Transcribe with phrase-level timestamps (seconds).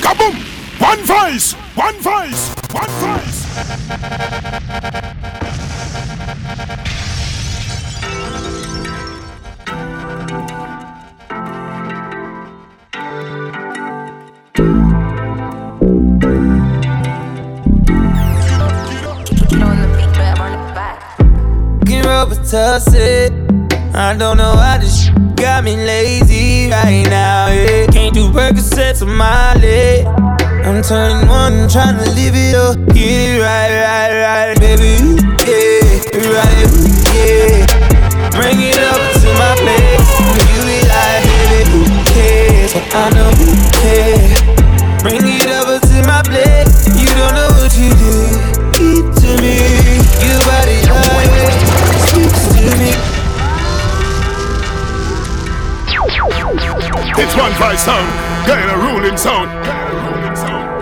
[0.00, 0.36] Kaboom!
[0.80, 1.52] One voice!
[1.74, 2.54] One voice!
[2.72, 4.50] One voice!
[22.20, 23.59] Rubber tussin.
[23.92, 27.48] I don't know why this got me lazy right now.
[27.48, 27.86] Yeah.
[27.86, 30.06] Can't do Percocets on my leg.
[30.64, 32.76] I'm turning one, trying to live it up.
[32.94, 34.94] Get it right, right, right, baby.
[35.42, 35.82] Yeah,
[36.30, 36.70] right,
[37.10, 37.66] yeah.
[38.30, 40.06] Bring it up to my place.
[40.54, 42.72] You be like, baby, who cares?
[42.72, 43.50] But I know who
[43.82, 44.38] cares.
[45.02, 46.86] Bring it over to my place.
[46.94, 48.60] You don't know what you did.
[49.18, 49.58] To me.
[50.22, 51.50] You body like
[52.06, 53.09] speaks to me.
[57.18, 58.08] It's one voice sound.
[58.46, 59.50] Get a ruling sound.
[59.64, 60.80] Get a.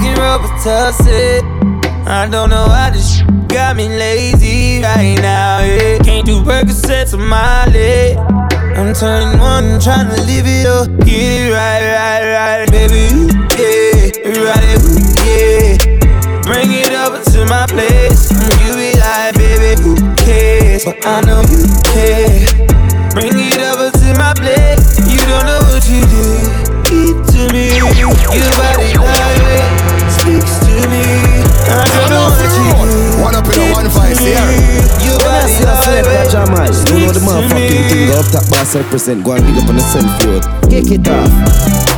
[0.00, 1.42] Get rubber tussin.
[2.06, 5.60] I don't know why this got me lazy right now.
[5.60, 5.98] Yeah.
[5.98, 8.18] Can't do Percocets on my leg.
[8.76, 10.88] I'm turning one, trying to live it up.
[11.06, 13.08] Get it right, right, right, baby.
[13.56, 14.10] Yeah,
[14.44, 14.80] right,
[15.24, 15.94] yeah.
[16.42, 18.03] Bring it over to my place.
[20.78, 20.84] Cares?
[20.84, 22.46] But I know you care.
[23.14, 24.98] Bring it over to my place.
[25.06, 26.42] You don't know what you did.
[26.86, 27.78] Keep to me.
[27.78, 27.90] Your
[28.58, 31.04] body like speaks to me.
[31.70, 33.22] I don't know what you did.
[33.22, 34.34] One up in a one voice here.
[35.06, 37.88] Your body see a select like that jam eyes, you know the to motherfucking me.
[37.88, 39.24] thing up top boss represent.
[39.24, 40.42] Go and big up on the self field.
[40.70, 41.93] Kick it off.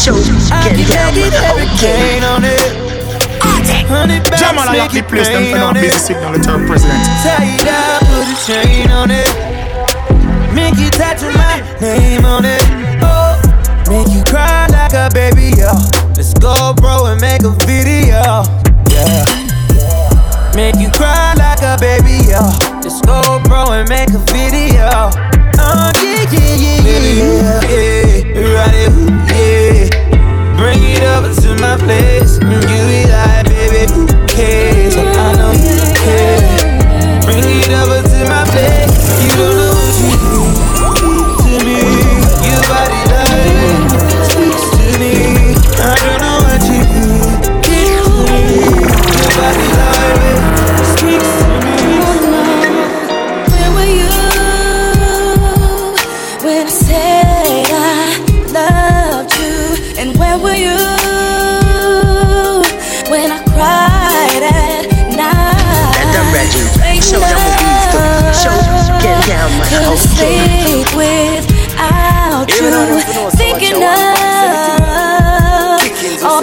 [0.00, 0.32] Used to.
[0.40, 2.90] Show I get can down make it with hurricane on it.
[4.40, 5.68] Jamol, I like make the place them rain for now.
[5.68, 7.04] on signal, the term president.
[7.20, 9.28] Tie it down, put a chain on it.
[10.56, 12.62] Make you tattoo my name on it.
[13.04, 13.36] Oh,
[13.92, 15.68] make you cry like a baby, yo.
[16.16, 18.40] Let's go, bro, and make a video.
[18.88, 19.28] Yeah.
[20.56, 22.40] Make you cry like a baby, yo.
[22.80, 25.12] Let's go, bro, and make a video.
[25.60, 27.68] Oh, yeah, yeah, yeah, yeah, yeah.
[27.68, 28.54] yeah.
[28.56, 28.88] Right, yeah.
[28.96, 29.29] Bring
[31.00, 32.38] it over to my place.
[32.38, 35.19] You be like, baby, who cares?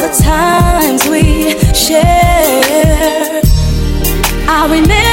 [0.08, 3.44] The times we shared.
[4.48, 5.07] I remember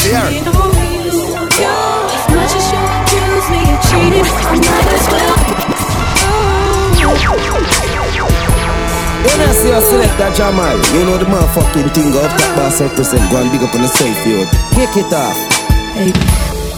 [0.00, 1.68] One voice here.
[2.16, 5.36] As much as you accuse me of cheating, I might as well.
[9.20, 13.30] When I see a selector Jamol, you know the motherfucking thing up that boss represent.
[13.30, 14.48] Go and big up on the safe field.
[14.72, 15.36] Kick it off.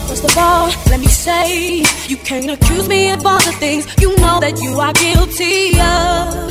[0.08, 4.16] First of all, let me say, you can't accuse me of all the things you
[4.16, 6.50] know that you are guilty of.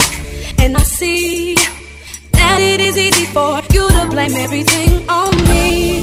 [0.58, 1.56] And I see
[2.32, 6.01] that it is easy for you to blame everything on me.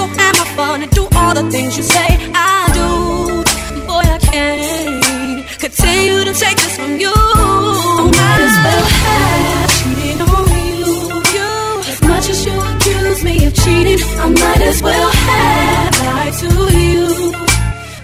[0.00, 2.90] Go have my fun and do all the things you say I do.
[3.88, 7.12] Boy, I can't continue to take this from you.
[7.12, 10.46] I might as well have cheated on
[10.80, 10.92] you.
[11.36, 11.50] you.
[11.92, 16.50] As much as you accuse me of cheating, I might as well have lied to
[16.84, 17.06] you.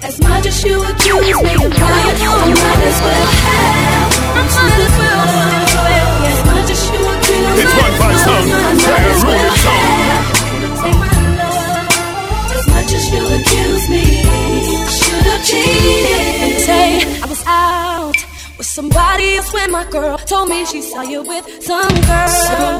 [0.09, 4.13] As much as you accuse me of lying, I might as well have.
[4.37, 5.25] I might as well.
[6.33, 9.96] As much as you accuse me of lying, I might as well have.
[13.47, 14.05] Accuse me,
[14.91, 16.61] should have cheated.
[16.67, 18.17] Say I was out
[18.59, 22.79] with somebody else when my girl told me she saw you with some girl,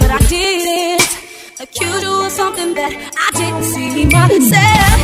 [0.00, 1.02] but I didn't
[1.60, 2.92] accuse you of something that
[3.24, 4.98] I didn't see myself.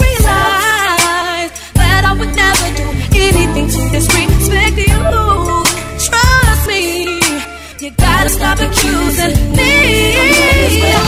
[0.00, 2.86] Realize that I would never do
[3.26, 5.00] anything to disrespect you.
[6.06, 7.20] Trust me,
[7.80, 11.03] you gotta stop accusing me.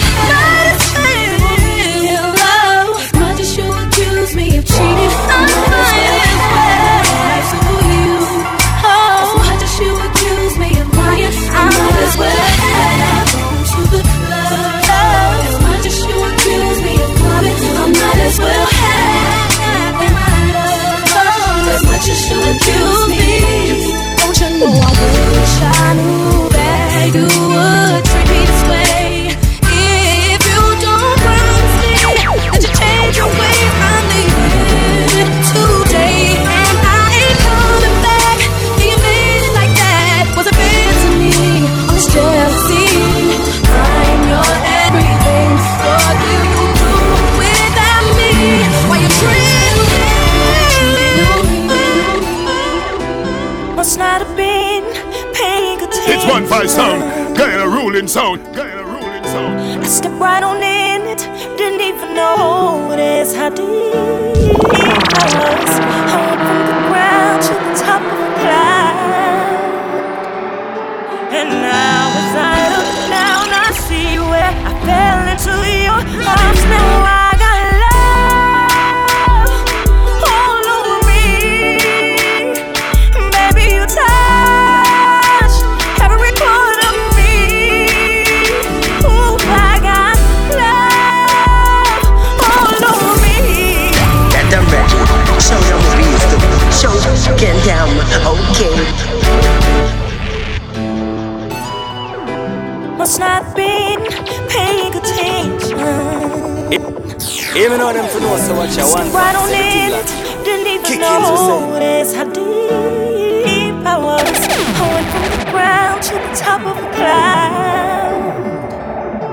[107.76, 109.12] Even though them for know so what you want.
[109.12, 110.06] Right on in it,
[110.46, 114.24] didn't even Kick in, notice how deep I was.
[114.24, 118.32] I went from the ground to the top of the cloud.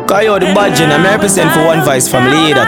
[0.10, 2.68] Cause you're the budget, I'm represent for one voice from leader.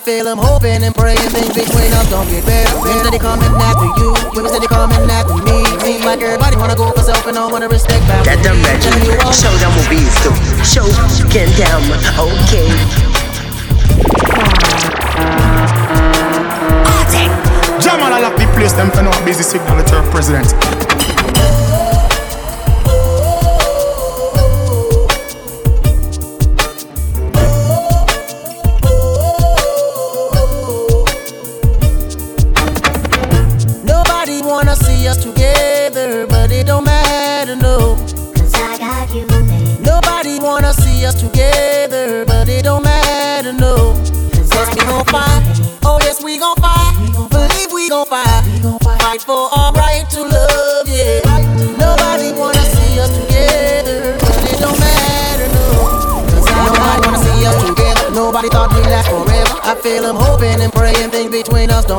[0.00, 2.72] feel I'm hoping and praying things between us don't get better.
[2.80, 5.60] Things that they coming after you, women said they coming after me.
[5.84, 8.24] Seems like everybody wanna go for self and don't wanna respect back.
[8.24, 8.90] That dumb Reggie,
[9.36, 10.32] show them what we used to.
[10.64, 10.88] Show
[11.28, 11.84] get down,
[12.16, 12.68] okay.
[17.80, 20.89] Jamol, I love the place, them for no busy signal to our president.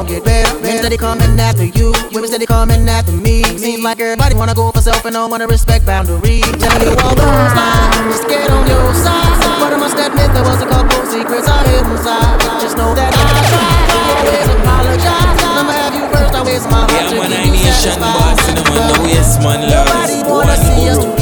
[0.03, 0.59] Between us don't get better.
[0.61, 3.43] Men steady coming after you, women steady coming after me.
[3.57, 6.45] Seems like everybody wanna go for self and don't wanna respect boundaries.
[6.57, 9.37] Tell you all those lies, just get on your side.
[9.59, 12.39] But I must admit there was a couple secrets I hid inside.
[12.61, 15.43] Just know that I tried, always apologize.
[15.43, 18.13] I'ma have you first, I waste my heart yeah, to man, keep you satisfied.
[18.17, 21.20] Boss, and I'm on the waste man, Nobody wanna see us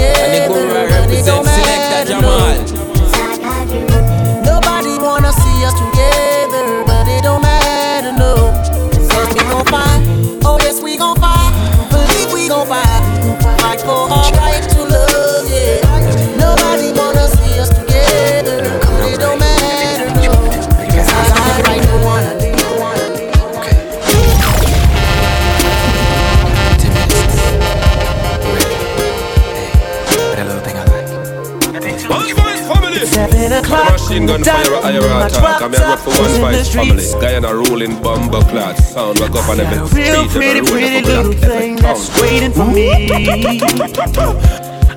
[34.30, 35.62] Machine gun fire at your attack.
[35.62, 37.06] I'm here for one voice family.
[37.20, 38.94] Guyana ruling bomber class.
[38.94, 40.10] Sound wake up on every street.
[40.10, 43.10] Real pretty, pretty little thing that's waiting for me.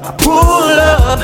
[0.05, 1.21] I pull up,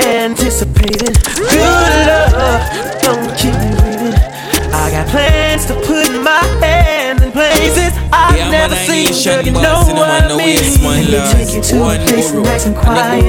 [0.00, 1.60] anticipating good
[2.08, 2.62] love.
[3.02, 4.14] Don't keep me waiting.
[4.72, 9.10] I got plans to put my hand in places I've yeah, never seen.
[9.24, 10.58] Girl, you know what I mean.
[11.32, 13.24] Take you to a place nice and quiet.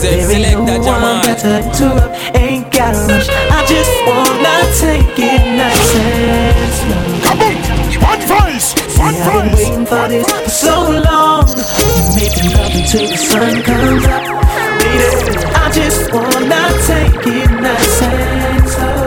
[0.00, 2.36] There ain't no one better to interrupt.
[2.36, 3.28] Ain't gotta rush.
[3.28, 7.06] I just wanna take it nice and slow.
[7.24, 7.56] Come on,
[8.10, 10.74] one voice, one See, I've been waiting for this for so
[11.08, 11.46] long.
[12.16, 14.22] Making love until the sun comes up.
[14.80, 15.08] Baby,
[15.54, 19.04] I just wanna take it nice and slow.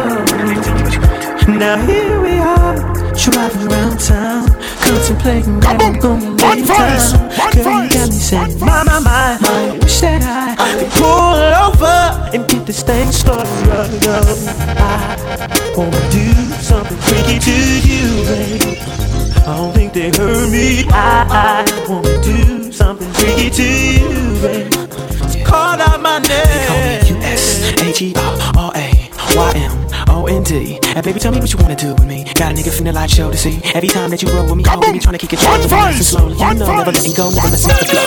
[1.58, 2.76] Now here we are,
[3.14, 4.58] driving around town
[4.88, 7.28] contemplating that I'm gonna lay down.
[7.54, 10.24] Girl, you got me saying, my, my, my, I that
[10.60, 13.48] I pull over and get this thing started.
[14.78, 18.78] I wanna do something freaky to you, babe.
[19.48, 20.86] I don't think they heard me.
[20.90, 25.46] I, I wanna do something freaky to you, babe.
[25.46, 26.28] Call out my name.
[27.88, 28.14] They
[29.34, 29.77] call me
[30.28, 30.80] U-S-H-E-R-R-A-Y-M-O-N-D.
[30.96, 32.24] And baby, tell me what you wanna do with me.
[32.36, 33.62] Got a nigga from the light show to see.
[33.74, 36.54] Every time that you roll with me, hold me, tryna kick it and slowly, you
[36.56, 38.04] know, never letting go, never letting it flow.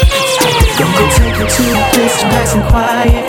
[0.60, 3.24] You can take you to a place that's nice and quiet.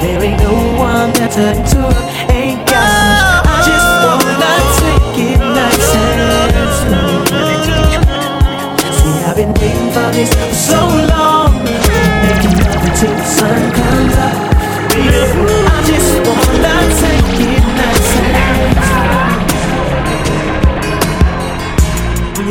[0.00, 1.92] There ain't no one that's a tour.
[2.30, 3.56] Ain't got much.
[3.56, 7.24] I just wanna take it nice and slow.
[8.96, 11.64] See, I've been waiting for this for so long.
[11.64, 13.75] Making love until the sun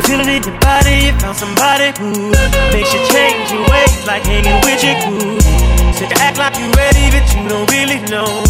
[0.06, 0.16] slow.
[0.16, 2.30] When feeling in your body, you found somebody who
[2.72, 5.40] makes you change your ways, like hanging with your crew.
[5.92, 8.44] Said to act like you ready, but you don't really know.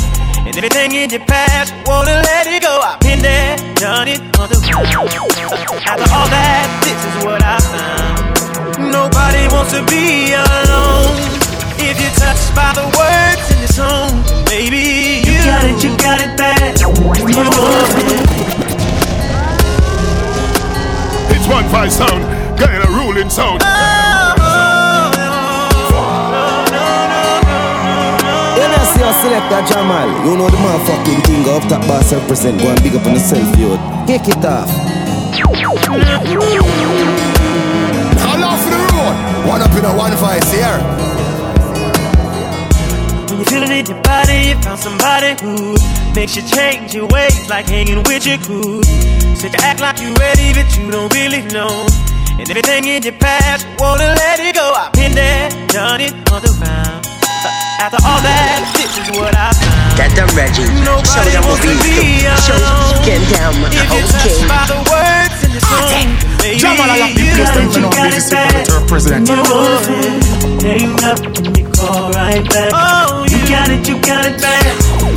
[0.47, 2.81] And everything in your past, wanna let it go.
[2.83, 8.93] I've been there, done it, other After all that, this is what I found.
[8.93, 11.17] Nobody wants to be alone.
[11.79, 14.11] If you're touched by the words in the song,
[14.47, 16.81] baby, you, got it, you got it, bad.
[16.81, 18.46] you got it.
[21.47, 22.27] It's one five sound,
[22.59, 23.63] Guyana ruling sound.
[28.59, 30.11] You know, see your selector Jamol.
[30.27, 32.59] You know the motherfucking thing up top boss represent.
[32.61, 33.79] Go and big up on yourself, yo.
[34.09, 34.69] Kick it off.
[38.27, 39.15] All off the road.
[39.47, 40.83] One up in a one voice here.
[43.37, 45.77] When you're feeling it in your body, you found somebody who
[46.17, 48.81] makes you change your ways, like hanging with your crew.
[49.37, 51.69] Said you act like you ready, but you don't really know.
[52.41, 54.73] And everything in your past, wanna let it go.
[54.73, 57.05] I've been there, done it, all around.
[57.77, 60.01] After all that, this is what I found.
[60.01, 60.65] That the Reggie.
[61.05, 61.93] Show them what we do.
[62.41, 62.57] Show
[63.05, 63.53] get down.
[63.69, 64.33] If you're Okay.
[64.33, 66.09] touched by the words in the song,
[66.41, 68.25] baby, Jamol, I like the you place them got it, now, you got baby, it
[68.25, 68.65] sit bad.
[68.65, 69.29] for the president.
[69.29, 69.77] No more
[70.65, 72.71] hang up and you call right back.
[72.73, 74.67] Oh, you got it, you got it bad.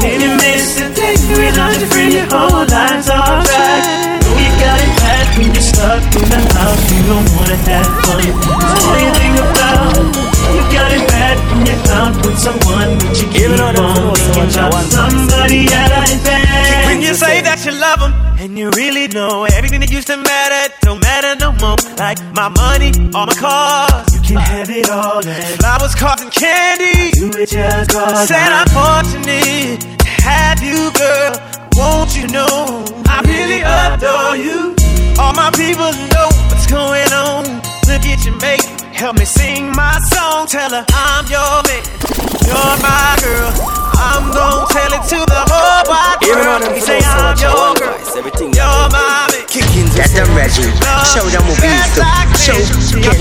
[0.02, 3.84] Any minute to take without your friend, your whole life's track.
[4.24, 6.82] Know you got it bad when you're stuck in the house.
[6.90, 8.24] You don't wanna have fun.
[8.26, 10.40] So what do you think about?
[10.50, 13.86] You got it bad when you're out with someone, but you keep Even though them
[13.86, 16.86] on thinking about somebody else in bed.
[16.90, 20.18] When you say that you love them and you really know everything that used to
[20.18, 21.78] matter don't matter no more.
[22.02, 25.26] Like my money, all my cars, you can have it all.
[25.26, 27.12] And flowers, cards, and candy.
[27.18, 31.34] Do it just cause Said I'm fortunate to have you, girl.
[31.74, 34.76] Won't you know I really adore you?
[35.18, 37.46] All my people know what's going on.
[37.90, 38.66] Look at your mate.
[38.94, 40.46] Help me sing my song.
[40.46, 41.82] Tell her I'm your man.
[42.46, 43.50] You're my girl.
[44.00, 46.64] I'm gonna tell it to the whole wide Even though world.
[46.64, 47.98] them say I'm your girl.
[48.16, 49.44] everything You're my man.
[49.48, 50.72] Kicking That the Reggie.
[51.12, 52.30] Show them what we do.
[52.40, 52.60] Show
[53.02, 53.19] get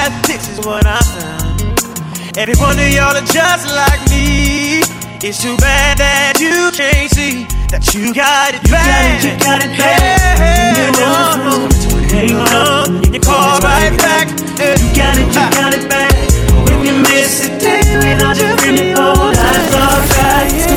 [0.00, 1.60] All that, this is what I found.
[2.38, 4.80] Every one of y'all are just like me.
[5.20, 9.20] It's too bad that you can't see that you got it bad.
[9.20, 10.40] You got it, you got it bad.
[10.40, 11.04] Hey, no,
[11.44, 11.68] no.
[12.08, 14.32] Hang on, you call right back.
[14.56, 16.16] You got it, you got it bad.
[16.64, 18.96] When you miss it, take me not your friend.
[18.96, 20.48] Oh, that's alright.
[20.48, 20.69] You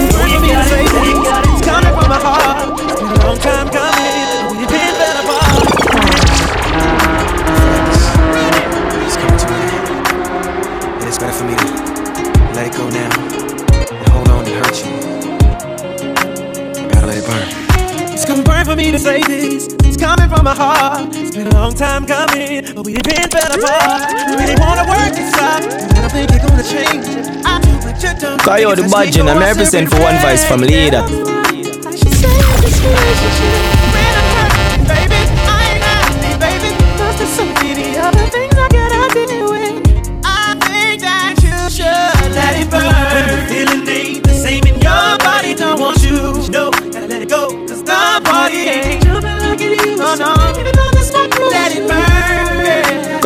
[18.74, 19.68] for me to say this.
[19.86, 21.16] It's coming from my heart.
[21.16, 24.10] It's been a long time coming, but we've been fell apart.
[24.10, 27.06] I really wanna work this out, but I don't think you're gonna change.
[27.46, 28.42] I do what you don't.
[28.42, 31.04] Coyote the Budging, I'm represent for One Voice family leader.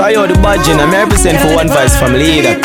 [0.08, 2.56] Cry out the badging, I'm represent for one voice from leader.
[2.56, 2.64] The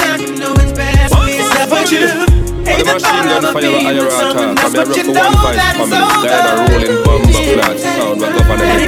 [2.87, 6.63] machine gun fire at Ira Talk I'm a rock for one voice family Died a
[6.71, 8.87] rolling bomb of blood Sound back up on the head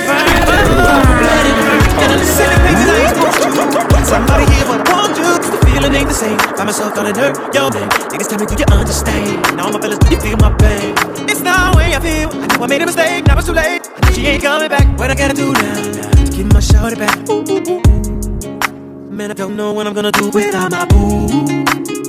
[4.07, 6.39] Somebody here would want you Cause the feeling ain't the same.
[6.55, 9.43] Find myself down in hurt your name Niggas tell me do you understand?
[9.59, 10.95] Now I'm a fellas do you feel my pain?
[11.27, 12.31] It's not the way I feel.
[12.31, 13.83] I know I made a mistake Now it's too late.
[14.15, 14.87] She ain't coming back.
[14.97, 17.19] What I gotta do now, now To get my shoulder back.
[17.29, 18.04] Ooh, ooh, ooh.
[19.15, 21.29] Man, I don't know what I'm gonna do without my boo.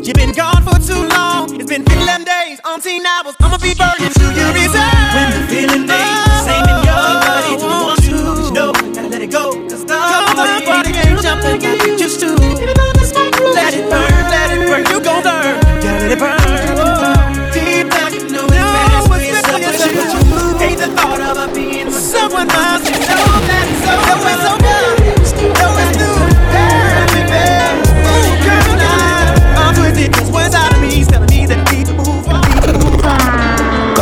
[0.01, 1.53] You've been gone for too long.
[1.53, 3.35] It's been 15 days, umpteen hours.
[3.41, 5.13] I'ma be burning to your reserve.
[5.13, 6.84] When the feeling ain't the same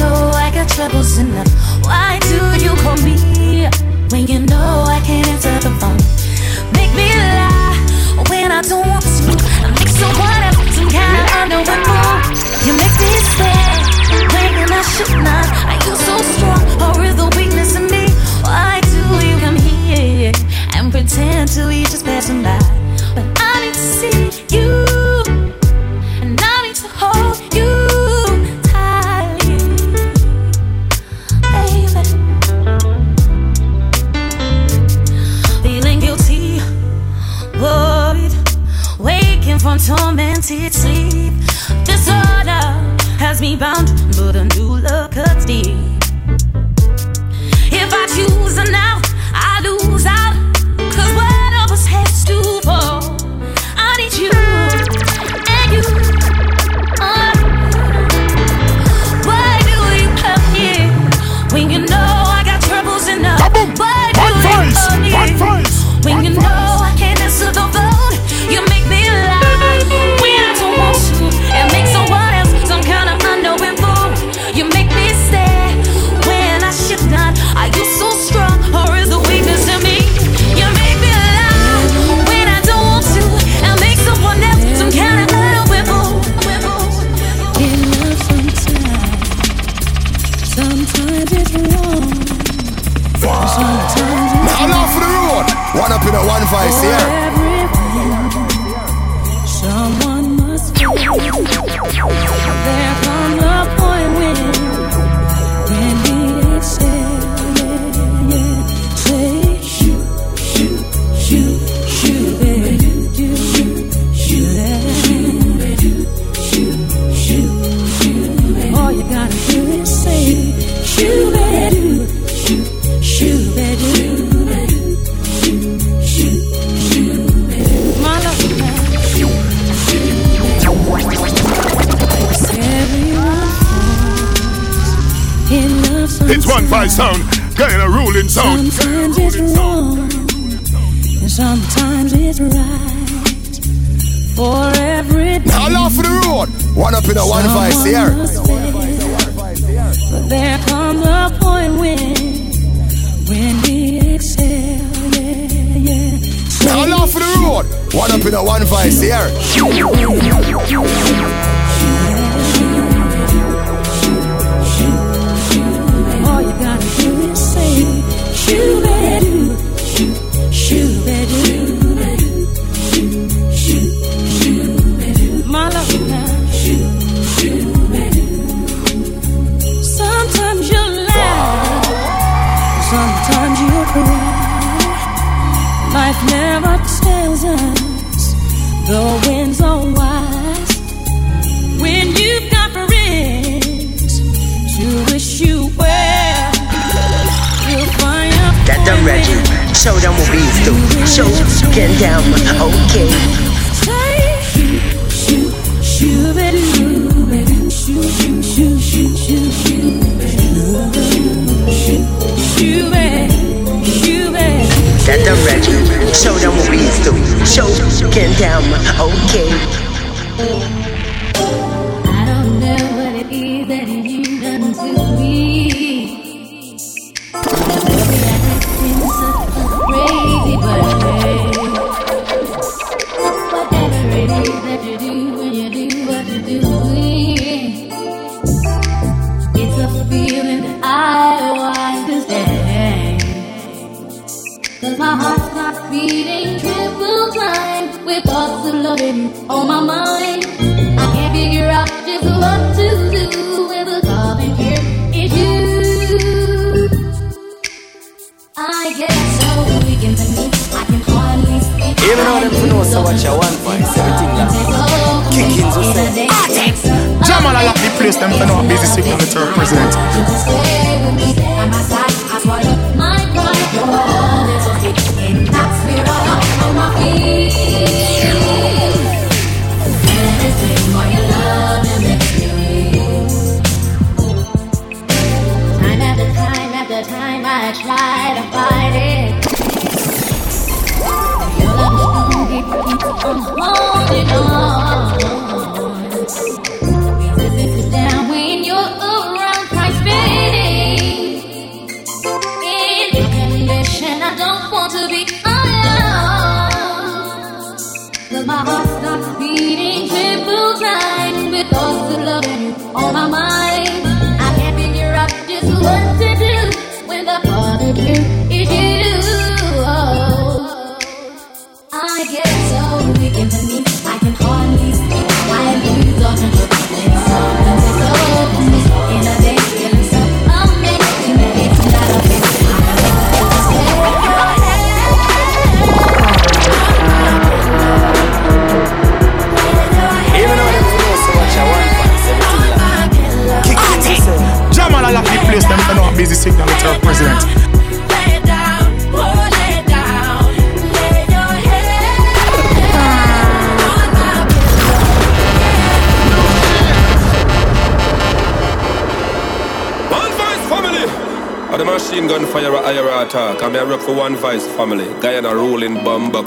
[0.00, 1.50] know I got troubles enough.
[1.84, 3.16] Why do you call me
[4.10, 6.00] when you know I can't answer the phone?
[6.72, 7.08] Make me
[7.38, 7.76] lie
[8.30, 9.32] when I don't want to.
[9.64, 12.16] I make someone else some kind of underwear fool.
[12.66, 13.64] You make me stay
[14.32, 15.46] when I should not.
[15.70, 18.04] Are you so strong or is the weakness in me?
[18.46, 20.32] Why do you come here
[20.76, 22.79] and pretend to be just passing by?
[40.50, 41.32] wasted sleep.
[41.84, 42.66] Disorder
[43.18, 43.89] has me bound.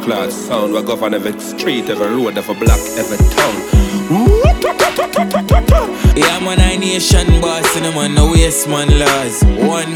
[0.04, 0.74] class sound.
[0.74, 3.56] We govern every street, every road, every block, every town.
[6.16, 9.44] Yeah, man, I nation boss, and I'm on the waste man laws.
[9.68, 9.93] One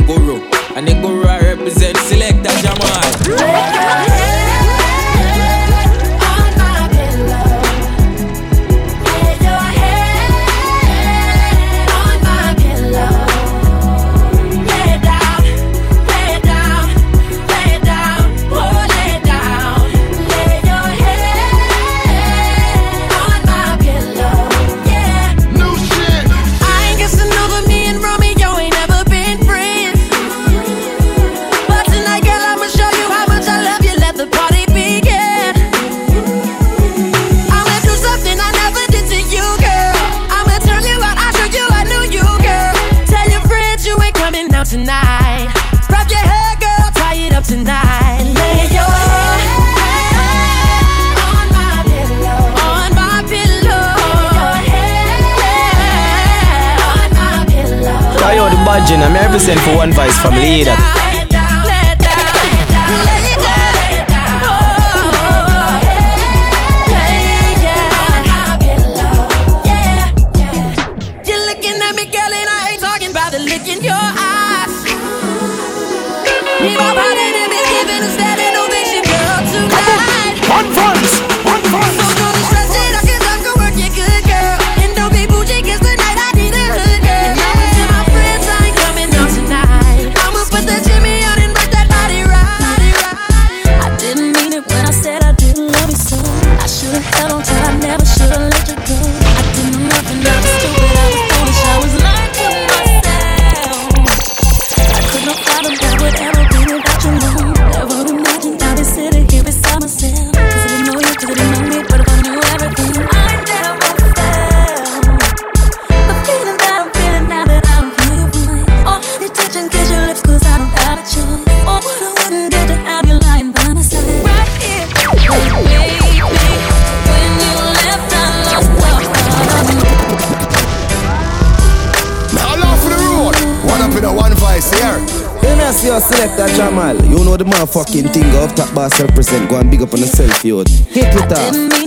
[137.77, 139.49] fucking thing of Top boss represent.
[139.49, 140.63] Go and big up on yourself, yo.
[140.89, 141.86] Hit with us.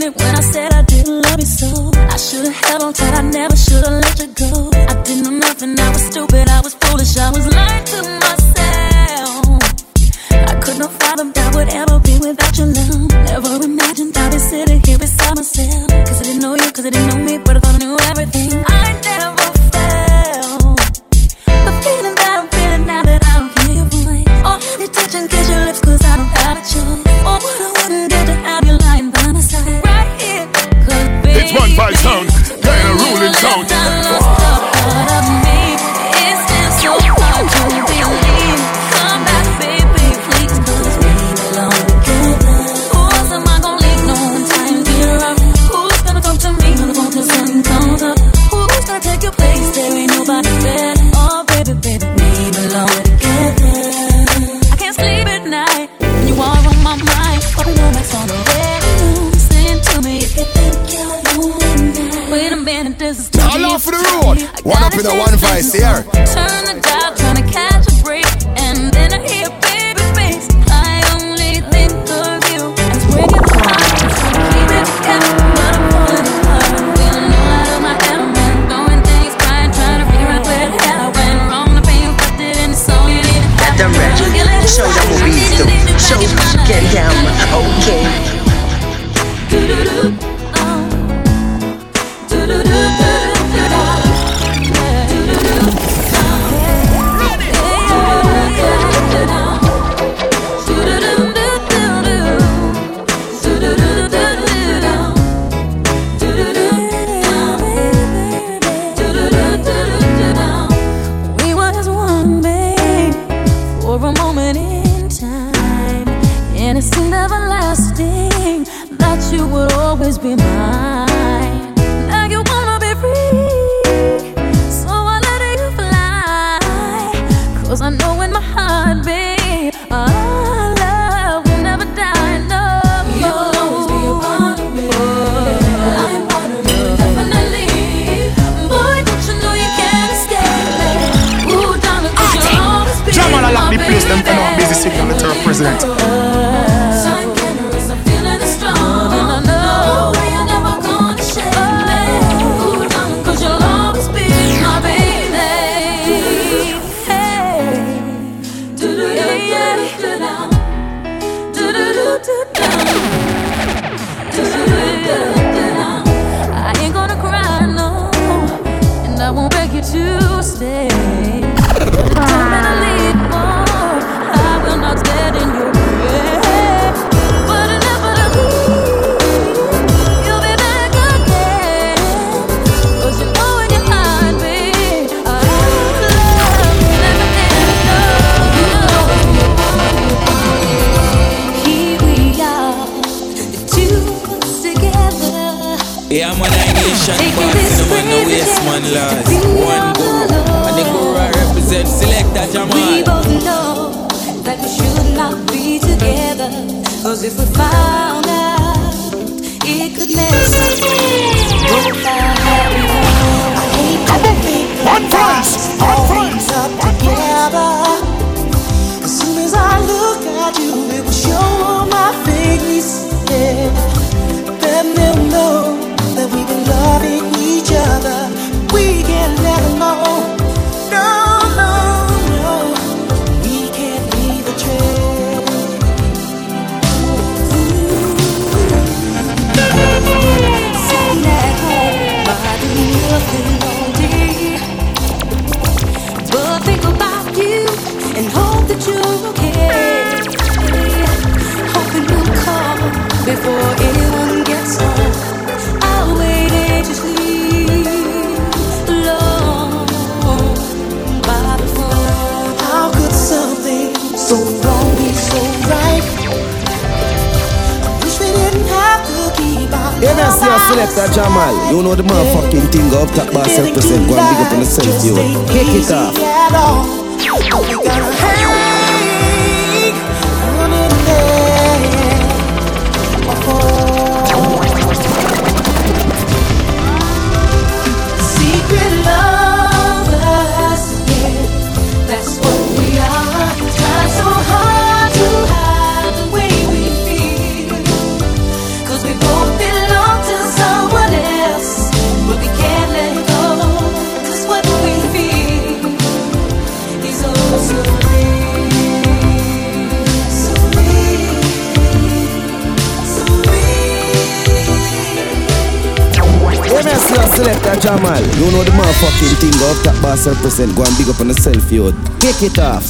[322.41, 322.90] Get.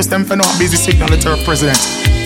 [0.00, 2.19] Replace them for no busy signal at our president.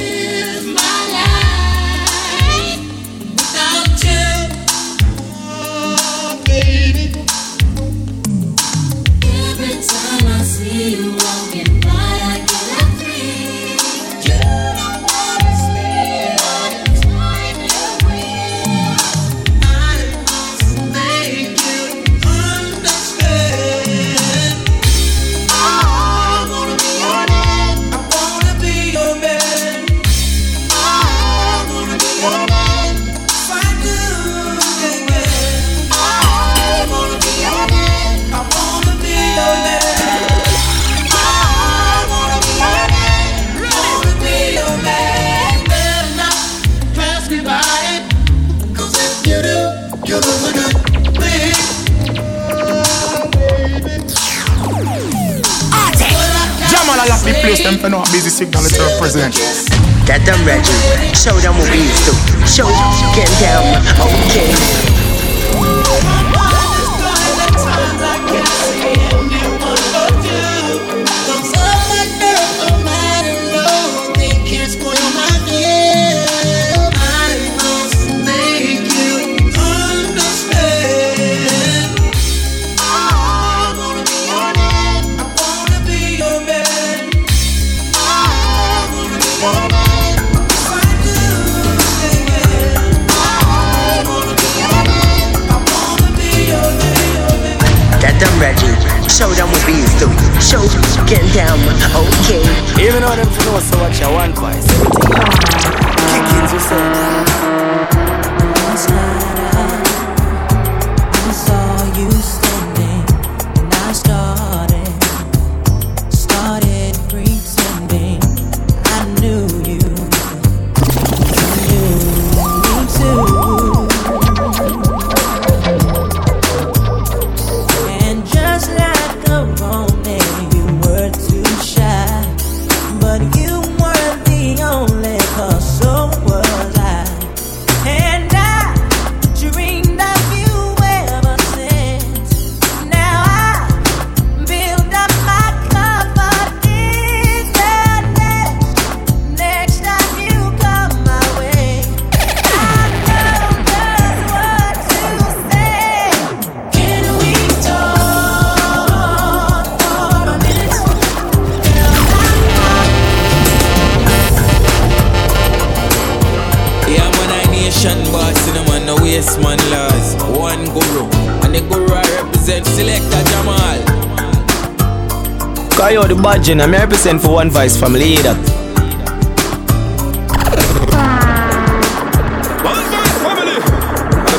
[176.60, 178.34] I'm represent for one voice family leader.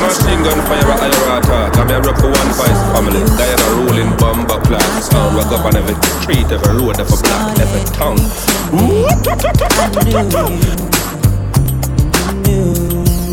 [0.06, 3.66] Machine gun fire I'm a for one voice family Diana
[4.20, 4.60] bomber
[6.22, 8.18] street Every road, every block, every town
[8.72, 9.06] Ooh.
[12.22, 12.70] I knew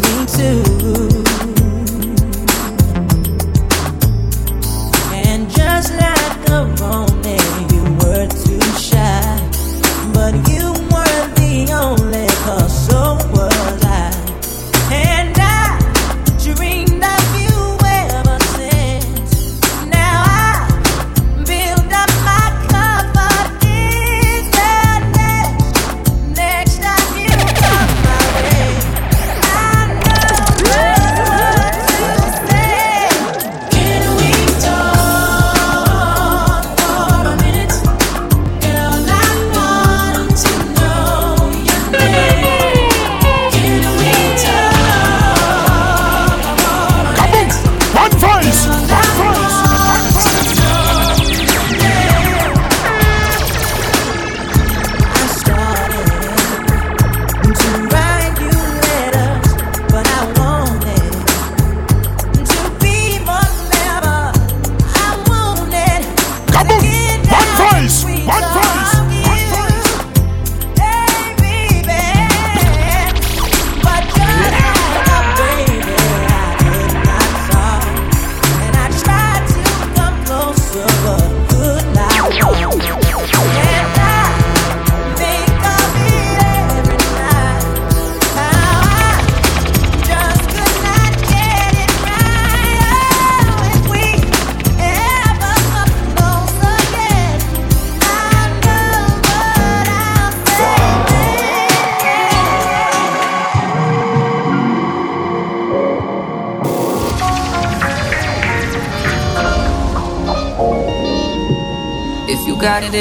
[0.01, 1.12] me too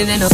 [0.09, 0.32] it a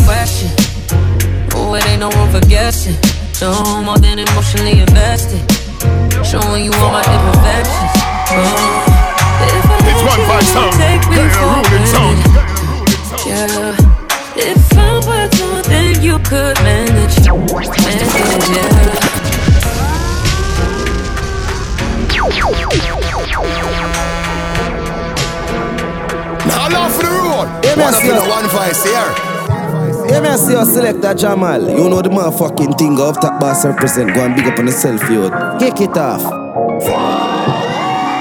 [33.65, 34.15] represent.
[34.15, 35.31] Go and big up on yourself, yo.
[35.59, 36.23] Kick it off.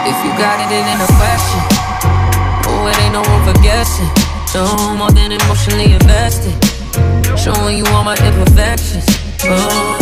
[0.10, 1.62] If you got it, it ain't a question.
[2.66, 4.10] Oh, it ain't no room for guessing.
[4.56, 6.54] No more than emotionally invested.
[7.38, 9.06] Showing you all my imperfections.
[9.44, 9.98] Oh,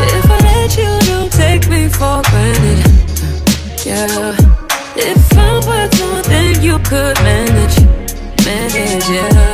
[0.00, 2.84] if I let you, don't take me for granted.
[3.86, 4.36] Yeah.
[4.96, 7.80] If I were to, then you could manage.
[8.44, 9.53] Manage, yeah.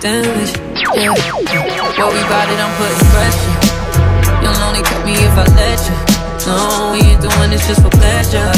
[0.00, 0.56] Damage.
[0.96, 1.12] Yeah.
[1.12, 3.52] Worry about it, I'm putting pressure.
[4.40, 5.96] You'll only cut me if I let you.
[6.46, 8.50] No, we ain't doing this just for pleasure.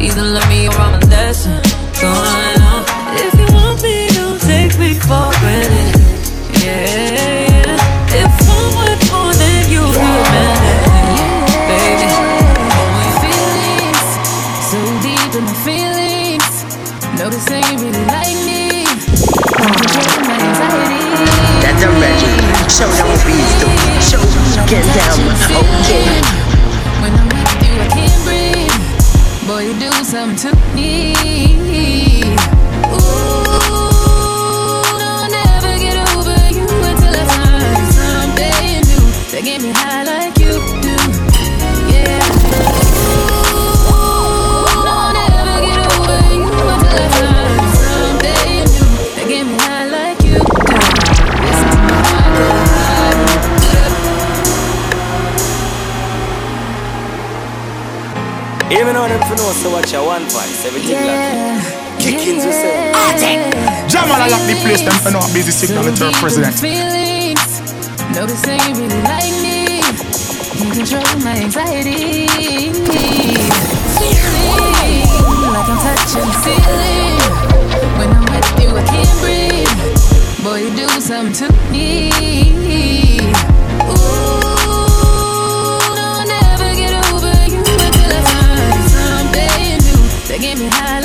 [0.00, 1.60] Either love me or I'm a lesson.
[2.00, 2.82] Going on.
[3.14, 6.64] If you want me, don't take me for granted.
[6.64, 7.53] Yeah.
[21.84, 22.24] I'm ready.
[23.04, 23.68] What we used to.
[24.00, 24.22] Show
[24.66, 25.20] get down.
[25.84, 26.08] Okay.
[27.02, 29.46] When I'm with you, I can't breathe.
[29.46, 31.13] Boy, you do something to me.
[58.72, 62.92] Even though them for know so watch your one voice, everything like Kickings we say.
[62.94, 63.12] Ah,
[63.88, 66.54] Jamol I lock the place, them for no busy signal with your president.
[66.56, 67.60] feelings.
[68.16, 69.84] Notice that you really like me.
[70.58, 72.26] You control my anxiety.
[74.00, 74.32] Feeling
[75.52, 77.20] like I'm touching the ceiling.
[78.00, 79.76] When I'm with you, I can't breathe.
[80.42, 83.53] Boy, you do something to me.
[90.70, 91.03] High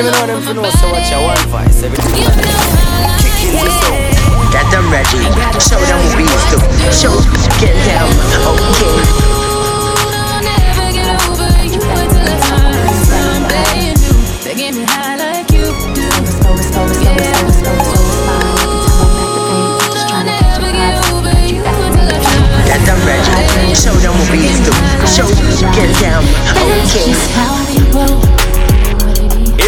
[0.00, 4.16] Even though them for know so watch your one voice, everything like Kickings we say.
[4.48, 5.28] That I'm ready.
[5.60, 6.58] Show them what we used to.
[6.88, 7.12] Show
[7.60, 8.08] get down.
[8.48, 8.96] Okay.
[10.40, 15.68] never get over you until I find something new that get me high like you
[15.68, 16.08] do.
[22.72, 23.76] That I'm ready.
[23.76, 24.72] Show them what we used to.
[25.04, 25.28] Show
[25.76, 26.24] get down.
[26.88, 28.49] Okay.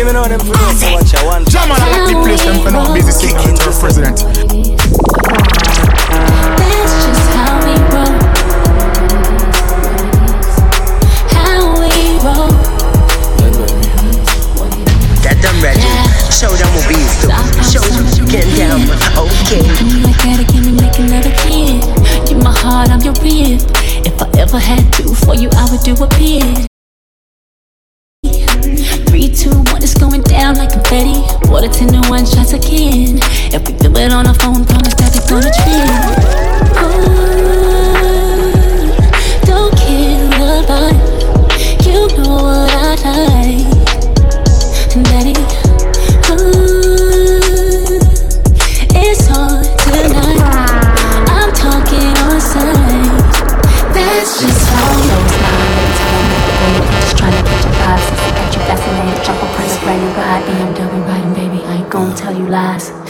[0.02, 2.58] Even though them for know so watch your one Jamol I lock the place, them
[2.58, 4.18] for no busy signal with your president.
[6.58, 8.10] That's just how we roll.
[11.30, 12.50] How we roll.
[15.22, 15.86] That I'm ready.
[16.34, 17.30] Show them what we used to.
[17.70, 17.86] Show
[18.26, 18.82] get down.
[19.14, 19.62] Okay.
[19.62, 20.48] Can you look at it?
[20.50, 21.78] Can we make another kid?
[22.28, 23.62] You're my heart, I'm your rib.
[24.02, 26.71] If I ever had to for you, I would do a bid.
[30.92, 31.24] steady.
[31.50, 33.18] Water 10 to 1 shots again.
[33.54, 35.90] If we feel it on the phone, promise that it's gonna trend.
[36.84, 38.12] Ooh,
[39.48, 41.00] don't kill the vibe.
[41.86, 42.61] you know
[62.52, 63.01] last.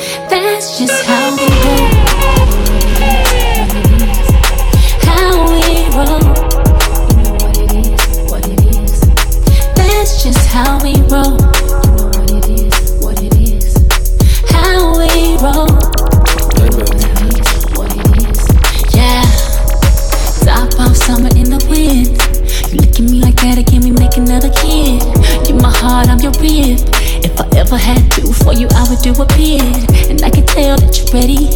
[29.31, 31.47] and I can tell that you're ready.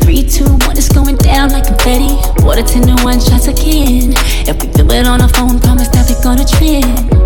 [0.00, 2.14] Three, two, one, it's going down like confetti.
[2.44, 4.14] Water ten to one shots again.
[4.48, 7.17] If we do it on the phone, promise that we're gonna trend.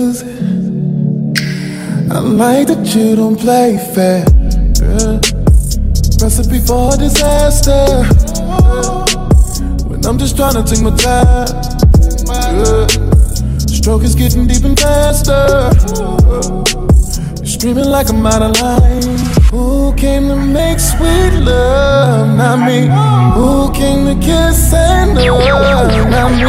[0.00, 0.02] I
[2.20, 4.24] like that you don't play fair.
[4.80, 5.20] Yeah.
[6.24, 7.84] Recipe for disaster.
[9.86, 11.48] When I'm just trying to take my time.
[12.32, 12.86] Yeah.
[13.68, 15.68] Stroke is getting deep and faster.
[17.36, 19.02] You're screaming like I'm out of line.
[19.50, 22.38] Who came to make sweet love?
[22.38, 22.88] Not me.
[23.36, 26.08] Who came to kiss and love?
[26.10, 26.40] Not me.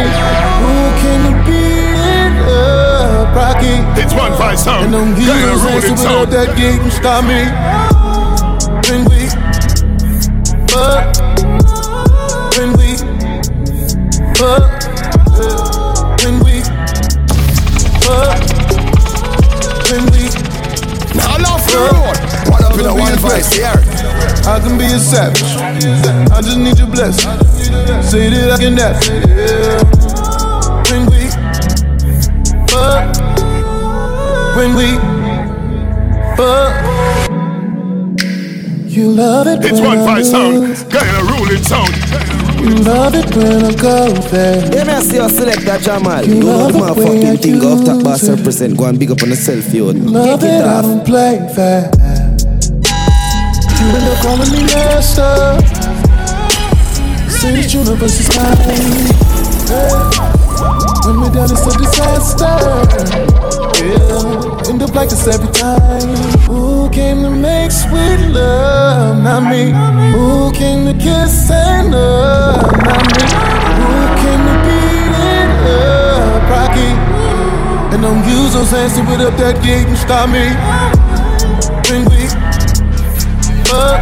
[0.63, 1.60] Who came to be?
[3.35, 3.79] Rocky.
[4.01, 4.93] It's one five sound.
[4.93, 6.31] And use Kinda those hands sound.
[6.31, 7.47] that and stop me.
[8.91, 9.29] When we
[10.67, 11.15] fuck,
[12.57, 12.89] when we
[14.35, 14.63] fuck,
[16.23, 16.59] when we
[18.03, 18.39] fuck,
[19.89, 20.23] when we
[21.15, 22.17] Now love for the road.
[22.51, 23.79] What up in a one voice here?
[24.43, 25.41] I can be a savage.
[26.31, 27.31] I just need your blessing.
[28.03, 29.07] Say that I can dance.
[29.07, 30.00] Yeah.
[34.55, 34.97] When we
[36.35, 36.73] fuck,
[38.87, 39.63] you love it.
[39.63, 40.59] It's when one I five sound.
[40.59, 40.83] lose.
[40.83, 41.89] Kinda rolling sound.
[42.61, 44.69] You love it when I go there.
[44.75, 46.27] Yeah, me I see you select that Jamol.
[46.27, 48.35] You You know love the the way I motherfucking thing of top boss use it.
[48.37, 48.77] represent.
[48.77, 49.85] Go and big up on yourself, yo.
[49.85, 51.89] Love Kick it, it I don't play fair.
[53.79, 55.57] You end up calling me master.
[57.31, 58.57] Say this universe is mine.
[59.69, 60.30] Yeah.
[61.03, 62.45] When we're down, it's a disaster.
[63.81, 64.69] Yeah.
[64.69, 66.15] End up like this every time.
[66.45, 69.23] Who came to make sweet love?
[69.23, 69.71] Not me.
[70.13, 72.61] Who came to kiss and love?
[72.61, 73.25] Not me.
[73.81, 73.91] Who
[74.21, 76.49] came to beat it up?
[76.53, 76.91] Rocky.
[77.93, 80.53] And don't use those hands to put up that gate and stop me.
[81.89, 82.29] When we
[83.65, 83.99] fuck,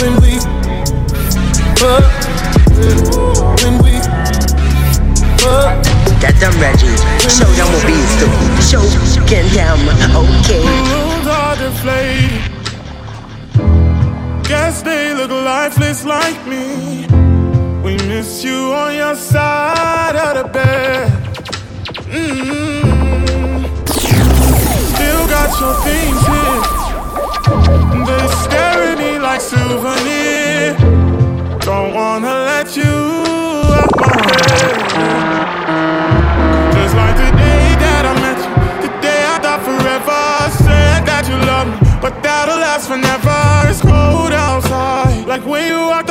[0.00, 0.38] when we
[1.76, 2.04] fuck,
[2.78, 3.19] when
[6.20, 6.92] That I'm Reggie.
[7.32, 8.28] Show them what we to.
[8.60, 8.84] Show
[9.56, 9.80] them,
[10.20, 10.60] okay.
[14.46, 17.06] Guess they look lifeless like me.
[17.82, 21.10] We miss you on your side of the bed.
[22.10, 22.84] mm
[24.92, 26.60] Still got your things here.
[28.04, 30.76] They stare at me like souvenir.
[31.60, 34.10] Don't wanna let you out my
[34.48, 35.49] head.
[36.76, 38.52] Just like the day that I met you,
[38.84, 40.22] the day I thought forever.
[40.66, 43.38] Said that you love me, but that'll last forever.
[43.70, 46.09] It's cold outside, like when you walked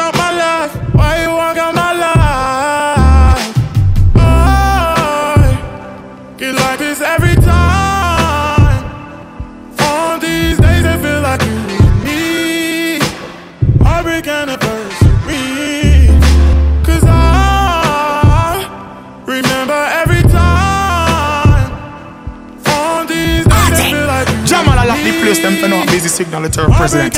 [25.49, 27.13] them for no busy signal to our president.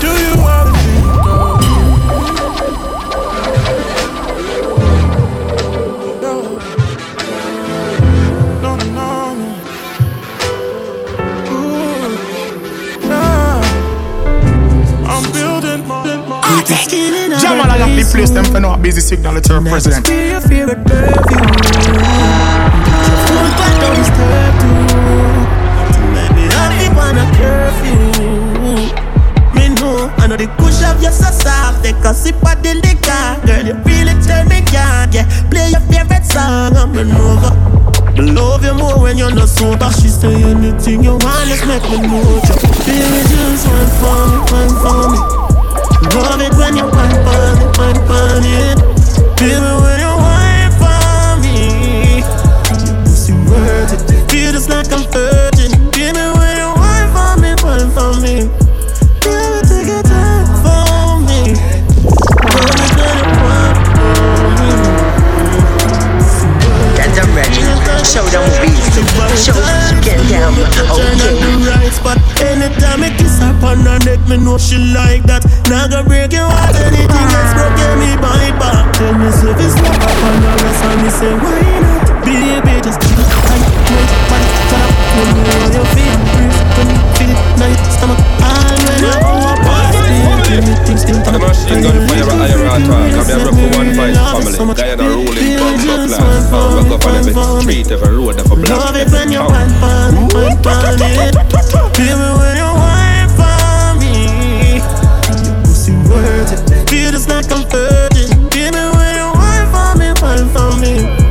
[0.00, 0.34] Do you
[15.32, 15.82] building.
[17.40, 20.04] Jamol, I lock the place, them for no busy signal to our president.
[30.24, 31.84] I know the push of your so soft.
[31.84, 33.60] Take a sip of the liquor, girl.
[33.60, 35.12] You really turn me on.
[35.12, 36.72] Yeah, play your favorite song.
[36.80, 37.52] I'm an over.
[38.16, 39.92] Love you more when you're not sober.
[39.92, 42.24] She say anything you want, just make me know.
[42.24, 42.56] you.
[42.88, 45.20] Baby, just one for me, one for me.
[46.16, 48.56] Love it when you wine for me, wine for me.
[49.36, 52.24] Baby, when you wine for me,
[52.80, 54.00] your pussy worth it.
[54.32, 55.68] Feel just like I'm virgin.
[55.92, 58.63] Baby, when you wine for me, wine for me.
[69.34, 69.62] Used to.
[70.04, 70.62] Get down, on
[70.94, 71.90] okay.
[71.90, 72.18] spot.
[72.38, 75.42] Anytime I kiss her on her neck, me know she like that.
[75.68, 78.94] Now go break your heart, anything else broke, me by back.
[78.94, 82.24] Tell me if it's not up on the rest, and me say why not?
[82.24, 84.92] Baby, just it tight, wait, body, turn up.
[85.14, 86.16] When you know you feel
[86.76, 88.20] when you feel it, now your stomach.
[88.38, 93.12] And when I go up, still The machine gun fire at Ira Talk.
[93.16, 94.74] I'm here for one voice family.
[94.74, 96.50] Guyana ruling bumper class.
[96.50, 99.50] How we go on every street, every road, every block, Love it when you town.
[99.50, 102.08] wine for me, wine for me.
[102.38, 104.14] When you wine for me,
[105.46, 106.88] your pussy worth it.
[106.90, 108.48] Feel just like I'm virgin.
[108.52, 111.23] Baby, when you wine for me, wine for me.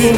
[0.00, 0.16] There's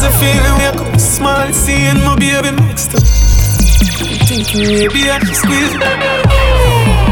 [0.00, 3.04] a feeling we're up small, seeing my baby next to me.
[4.24, 5.80] Thinking maybe I can squeeze it.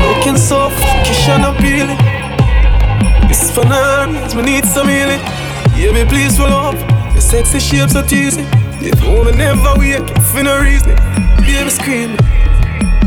[0.08, 1.98] Looking so fuckish and appealing.
[3.30, 5.20] It's for now, means we need some healing.
[5.76, 6.76] Baby, please roll up.
[7.12, 8.61] Your sexy shapes are teasing.
[9.00, 10.96] You wanna never wake up for no reason,
[11.40, 12.18] baby screaming.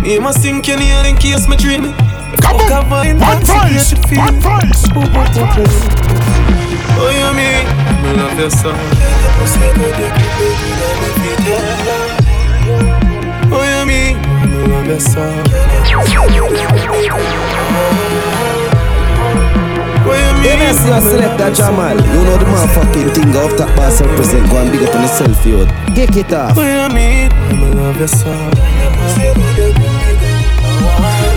[0.02, 1.94] Me must sink your nail in case me dreaming.
[2.42, 4.86] Come on, one voice, one voice.
[6.98, 7.66] Oh, you mean?
[7.68, 8.80] I love your song.
[13.52, 14.16] Oh, you mean?
[14.18, 15.44] I love your song.
[20.46, 21.98] You You know, see, I select that Jamol.
[21.98, 24.46] You know the motherfucking thing of top boss represent.
[24.54, 25.66] Go and big up on yourself, you.
[25.98, 26.54] Kick it off.
[26.54, 27.34] Oh, you mean?
[27.34, 28.54] I love your song.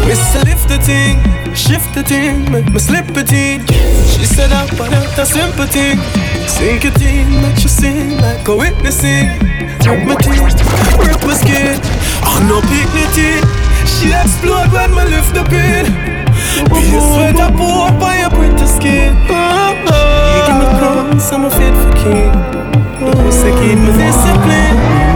[0.04, 1.24] Miss lift the thing,
[1.56, 3.64] shift the thing, make me slip it in.
[4.12, 5.96] She said I want out a sympathy.
[6.44, 9.32] Sink it in, make you sing like a witnessing.
[9.80, 10.52] Drop my teeth,
[11.00, 11.80] rip my skin.
[12.28, 13.40] Oh no dignity.
[13.88, 16.17] She explode when me lift the pin.
[16.66, 19.14] A sweater pour up on your pretty skin.
[19.14, 22.32] You give me crumbs, I'm a fit for king.
[23.00, 25.07] Oh, say keep me discipline.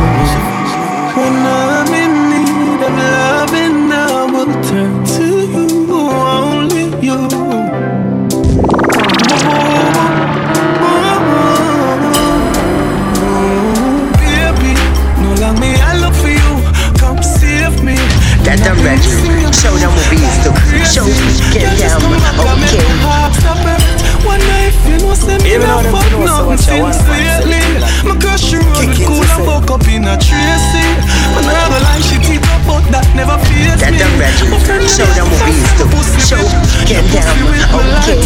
[25.53, 27.61] Even no though them fuck know so nothing much I want since lately.
[28.09, 29.45] My girl, she run kick it it cool to and say.
[29.45, 30.87] woke up in a Tracy.
[31.37, 34.01] When I go like she keep up, but that never fears That me.
[34.01, 34.49] I'm ready.
[34.49, 35.85] My friend Show them what we used to.
[36.25, 36.41] Show
[36.89, 37.37] get down.
[38.01, 38.17] Okay.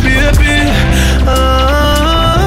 [0.00, 0.64] baby.
[1.28, 2.40] Uh,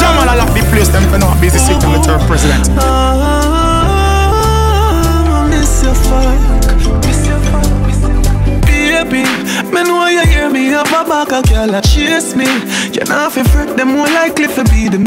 [0.00, 2.68] Jamol, I lock the place, them for not busy sitting with her president.
[2.80, 2.93] Uh,
[11.34, 12.46] a girl a chase me.
[12.94, 14.98] You not fi fret them more likely fi be the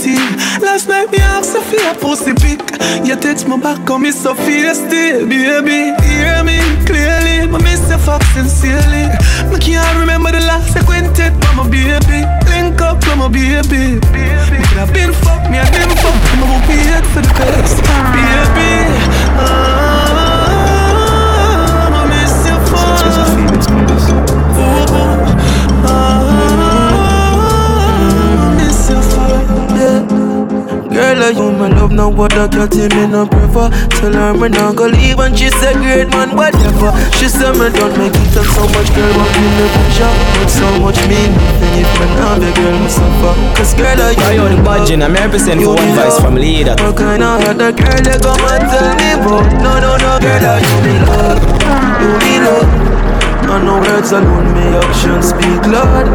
[0.00, 0.28] thing.
[0.62, 2.60] Last night me asked if you a pussy pic.
[3.06, 5.92] You text me back, come me so feisty, baby.
[6.08, 6.58] Hear me
[6.88, 9.12] clearly, but miss your fuck sincerely.
[9.50, 12.24] Me can't remember the last quintet, but my baby.
[12.48, 14.00] Link up, with my baby.
[14.08, 16.16] Me could have been fucked, me I didn't fuck.
[16.32, 18.72] Me will wait for the best, baby.
[19.36, 19.93] Ah,
[30.94, 33.66] Girl, I you my love, now what I got him in a prefer.
[33.98, 36.94] Tell her me not go leave and she said great man, whatever.
[37.18, 40.14] She said me don't make it up so much, girl, want me the pressure.
[40.38, 43.34] But so much mean nothing if me not be girl, me suffer.
[43.58, 46.78] Cause girl, I I own the budget, I'm represent for one voice from leader.
[46.78, 49.50] What kind of other girl they come and tell me about?
[49.66, 51.42] No, no, no, girl, I you me love,
[51.98, 52.70] you me love.
[53.50, 56.06] No, no words alone, me actions speak loud.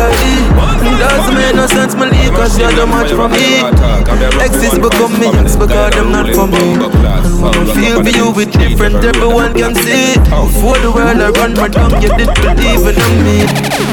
[0.00, 3.60] Yeah, it doesn't make no sense, me leave, cause you're the match for me.
[4.40, 6.80] Exes become millions because them not for me.
[6.80, 10.24] And when I feel for you with different, everyone can see it.
[10.24, 13.44] Before the world I run my tongue, you did believe in me.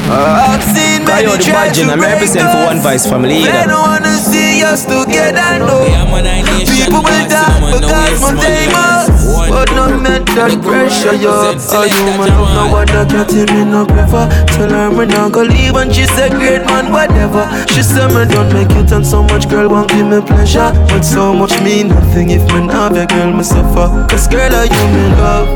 [0.07, 3.43] I've seen I many own the try to I'm break represent for one voice family.
[3.43, 5.83] from They don't wanna see us together, no.
[5.83, 9.11] People will die because my famous.
[9.47, 11.51] But no matter the pressure, yo.
[11.51, 14.27] A human love, no other cat him in no prefer.
[14.55, 17.49] Tell her me not gonna leave and she said great man, whatever.
[17.73, 20.69] She said me don't make it and so much girl won't give me pleasure.
[20.93, 24.05] But so much mean nothing if me not be girl me suffer.
[24.09, 25.49] Cause girl, I you me love,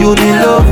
[0.00, 0.64] you me love.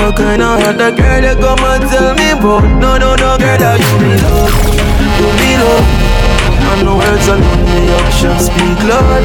[0.00, 2.64] What kind of other girl you come and tell me about?
[2.80, 4.54] No, no, no, girl, I you me love,
[5.20, 5.86] you me love.
[6.72, 9.24] And no words alone, me actions speak loud.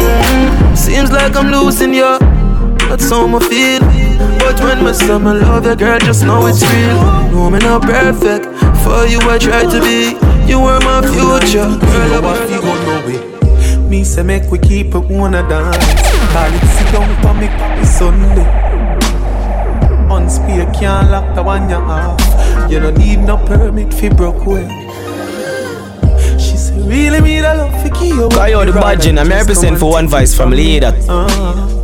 [0.00, 2.18] Mm, Seems like I'm losing you.
[2.88, 3.80] That's how I feel.
[4.38, 6.96] But when my son, I love you, girl, just know it's real.
[7.32, 8.46] No, me not perfect.
[8.84, 10.14] For you, I try to be.
[10.50, 11.64] You were my future.
[11.64, 13.88] Girl, I want you go no way.
[13.88, 15.76] Me say make we keep it one a dance.
[16.32, 17.48] Call it sit down for me
[17.84, 18.46] Sunday.
[20.10, 22.70] Unspear can't lock the one you off.
[22.70, 24.68] You don't need no permit fi broke way.
[26.38, 28.28] She say really me the love fi keep you.
[28.32, 30.92] I own the budget, I'm represent for one voice from leader.
[31.08, 31.83] Uh,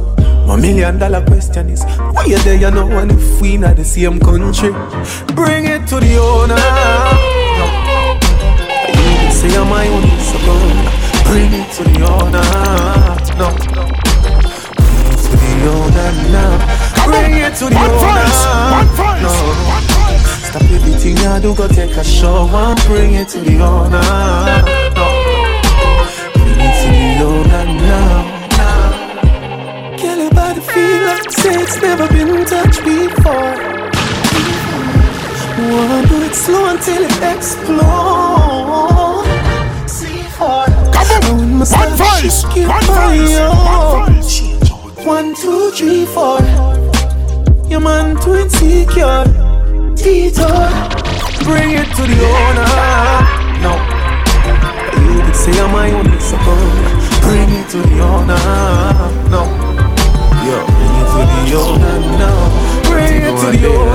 [0.51, 2.57] my million dollar question is Why you there?
[2.57, 4.73] You know and if we not the same country.
[5.35, 6.59] Bring it to the owner.
[8.99, 10.39] You say I'm my own so
[11.31, 12.43] Bring it to the owner.
[13.39, 13.49] No
[14.91, 16.53] Bring it to the owner now.
[17.07, 19.23] Bring it to the One owner.
[19.23, 19.33] No.
[20.51, 24.03] Stop everything you do, go take a shower and bring it to the owner.
[24.97, 25.10] No.
[31.73, 33.55] It's never been touched before.
[36.27, 37.81] It slow until it explodes.
[40.95, 44.41] Come on, One voice, one voice, one voice.
[45.07, 46.41] One, two, three, four.
[47.69, 49.25] Your man to insecure.
[49.95, 50.67] Detour.
[51.45, 52.71] Bring it to the owner.
[53.63, 53.73] No.
[55.15, 56.59] You could say I'm my only support.
[57.23, 59.31] Bring it to the owner.
[59.31, 59.43] No.
[60.47, 60.80] Yo,
[61.27, 61.79] to
[62.19, 62.83] the.
[62.85, 63.90] Bring it to the.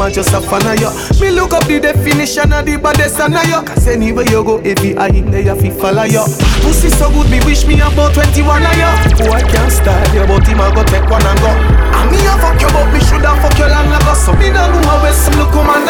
[0.00, 0.88] Man just a fan of you.
[1.20, 3.60] Me look up the definition of the baddest on you.
[3.68, 6.24] Cause anywhere you go, every eye in there, you fi follow you.
[6.64, 8.88] Pussy so good, me wish me about 21 of you.
[9.28, 11.52] Oh, I can't style you, but him a go take one and go.
[11.52, 14.16] And me a fuck you, but me shoulda fuck you long ago.
[14.16, 15.84] So me don't know how some look come and.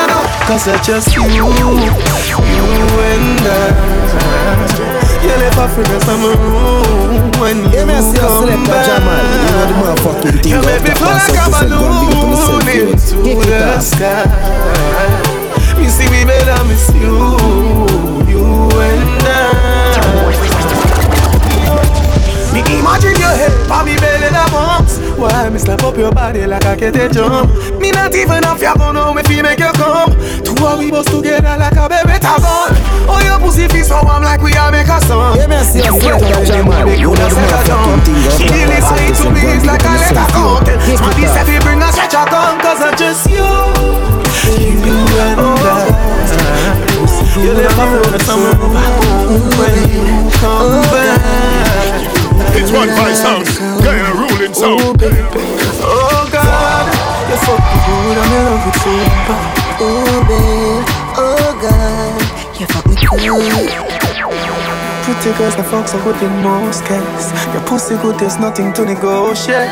[0.51, 4.90] Cause I just you, you and I.
[5.21, 8.87] Left a friend in some room when you Yeah, me I a come selector back.
[8.87, 9.25] Jamol.
[9.31, 10.53] You know the motherfucking thing.
[10.53, 13.17] You make me feel like a self-percent, go and big up on balloon into
[13.49, 14.25] the sky.
[15.81, 17.41] You see me better, miss you,
[18.29, 18.45] you
[18.81, 19.33] and I.
[22.53, 25.00] Me imagine your head, pa me belly the bumps.
[25.21, 27.53] Why me slap up your body like I get a jump?
[27.79, 30.17] Me not even off your gun, know me fi make you come.
[30.41, 32.73] Two of we bust together like a baby tagon.
[33.05, 35.37] Oh your pussy feel so warm like we are make a song.
[35.37, 36.97] Yeah, me I see a selector Jamol.
[36.97, 38.17] You know the motherfucking thing.
[38.25, 40.01] up She top really and say to self-percent, me go it's like up a on
[40.01, 40.57] letter yourself, you know.
[40.57, 40.73] count.
[40.89, 41.53] Kick Smarty it said off.
[41.53, 43.45] he bring a stretcher come cause I just you.
[44.57, 45.85] You and I.
[47.37, 51.21] You left me in the summer when you come back.
[52.57, 53.45] It's one voice sound,
[54.51, 55.03] Ruling sound.
[55.83, 56.87] Oh God,
[57.31, 58.99] you fucking good, I'm in love with you.
[59.83, 60.85] Oh, babe,
[61.17, 62.21] oh God,
[62.59, 63.71] you fuck me good.
[65.05, 67.33] Pretty girls, the fucks are good in most cases.
[67.53, 69.71] Your pussy good, there's nothing to negotiate.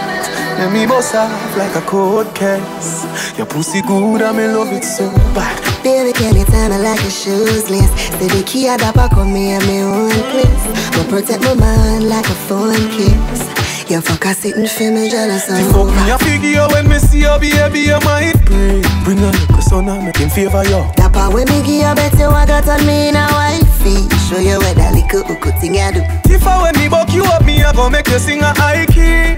[0.58, 3.04] Let me bust off like a cold case.
[3.36, 5.54] Your pussy good, I'm in love with so bad.
[5.84, 7.96] Baby, can you tell me like a shoes list?
[8.18, 10.64] Say the key at the back of me and me own place.
[10.96, 13.47] Go protect my mind like a phone kiss.
[13.88, 17.20] You fuck a sitting for me jealous The fuck me a figure when me see
[17.20, 18.82] you, baby, you might pray.
[19.02, 20.84] Bring a little son and make him favor you.
[21.00, 24.04] That part when me give you bet you I got on me in a wifey.
[24.28, 26.02] Show you where that little hookah thing I do.
[26.28, 28.84] If I when me buck you up, me I go make you sing a high
[28.84, 29.37] key.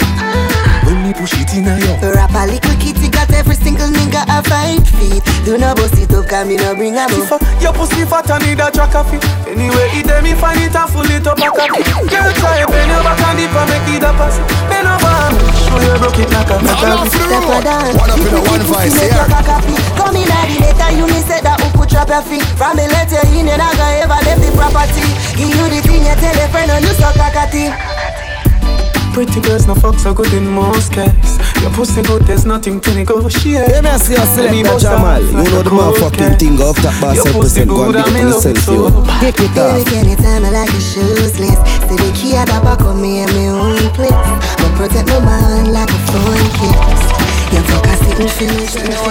[1.11, 2.14] When me push it in a you.
[2.14, 5.18] Rap a little kitty got every single nigga a five feet.
[5.42, 7.34] Do not bust it up, cause me no bring a If.
[7.34, 9.18] I- Your pussy fat and need a track of it.
[9.50, 11.86] Anyway, it dem me find it and full it up back of it.
[12.06, 14.38] Girl, try bend your back and dip and make it a pass.
[14.70, 15.18] Bend over,
[15.66, 17.02] show you broke it like a metal.
[17.11, 17.96] Step a dance.
[17.98, 19.26] One up in a one keep voice, pussy, make yeah.
[19.26, 19.98] your.
[19.98, 22.46] Come in at the later, you me said that who could trap your feet.
[22.54, 25.02] From me let you in, you not gonna ever left the property.
[25.34, 27.74] Give you the thing, you tell a friend, and you suck cockatee.
[29.12, 31.38] Pretty girls, no fucks are good in most cases.
[31.61, 33.68] Your pussy good, there's nothing to negotiate.
[33.68, 35.20] Yeah, me see a Let me Jamol.
[35.20, 37.68] You know the motherfucking thing up top by Your pussy 7%.
[37.68, 38.90] Go and good, big up on in love yourself, with you you.
[38.90, 39.02] know.
[39.20, 39.84] Kick it Baby, off.
[39.90, 41.61] can you tell me like a shoes list?
[41.90, 44.14] Say the key at the back of me and me own place.
[44.62, 47.02] But protect my mind like a phone kiss.
[47.50, 49.11] You fuck a sitting for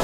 [0.00, 0.03] me.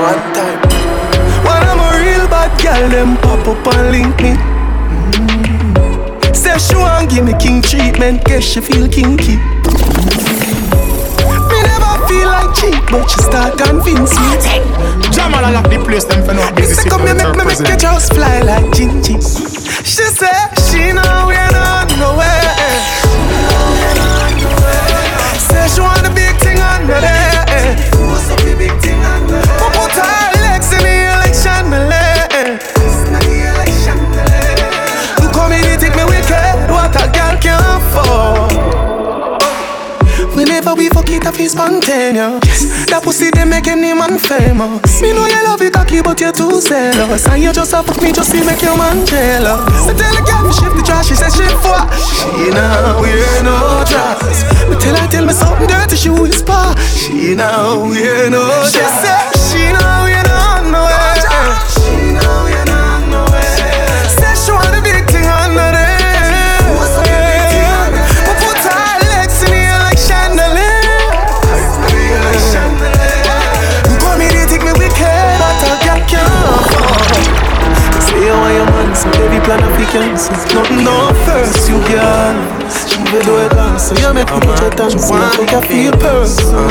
[0.00, 0.56] One time.
[1.44, 4.32] When I'm a real bad girl, them pop up and link me.
[5.12, 6.34] Mm.
[6.34, 9.36] Say she want give me king treatment, guess she feel kinky.
[11.52, 14.40] Me never feel like cheap, but she start convince me.
[15.12, 17.44] Jamol I lock the place them for no Me busy say come here, make me
[17.44, 19.20] make you just fly like Gingy.
[19.84, 20.32] She say
[20.64, 22.56] she know we're not nowhere.
[25.36, 27.76] Say she want the big thing on the leg.
[27.92, 28.16] Who
[29.96, 32.62] her legs in the election leg?
[35.20, 36.70] Who come in and take me wicked?
[36.70, 38.50] What a girl can afford.
[40.36, 42.86] Whenever we fuck it, I feel spontaneous.
[42.86, 45.02] That pussy they make any man famous.
[45.02, 47.26] Me know you love it cocky, but you're too zealous.
[47.26, 49.60] And you just a fuck me just to make your man jealous.
[49.86, 51.80] I tell the girl me shift the trash, she said she for.
[51.92, 54.44] She now wear no dress.
[54.68, 56.74] Me tell her tell me something she whisper.
[56.96, 57.92] She you know.
[57.92, 58.00] She said she know you.
[58.00, 58.90] She know you know nowhere.
[59.02, 59.70] Said she
[64.52, 65.98] want a big thing under there.
[68.26, 71.10] But put her legs in the air like chandelier.
[73.90, 77.10] You call me, they take me wicked, but I can't afford.
[78.06, 82.70] Say you want your man, baby plan a weekend So nothing no first, you can
[83.00, 85.62] Even though it long, so you make me put your dance So I make you
[85.64, 86.68] feel personal.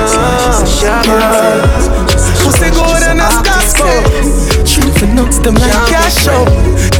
[2.45, 3.89] Pussy good and that's gospel.
[4.61, 6.45] True for nuts, them like cash show.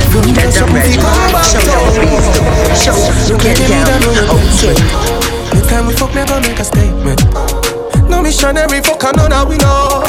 [0.10, 1.46] From there, some movie come back
[2.74, 2.98] Show,
[3.38, 4.02] get down,
[4.34, 4.74] okay.
[5.54, 7.22] Anytime we fuck, gonna make a statement.
[8.10, 10.02] No missionary fuck another we know.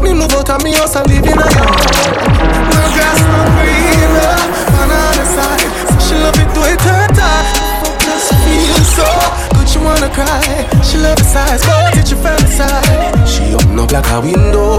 [0.00, 3.97] Me move out of me house and live in a No grass, no green
[8.98, 9.06] so
[9.54, 10.42] good she wanna cry?
[10.82, 14.78] She love the size but it you fantasize She open up like a window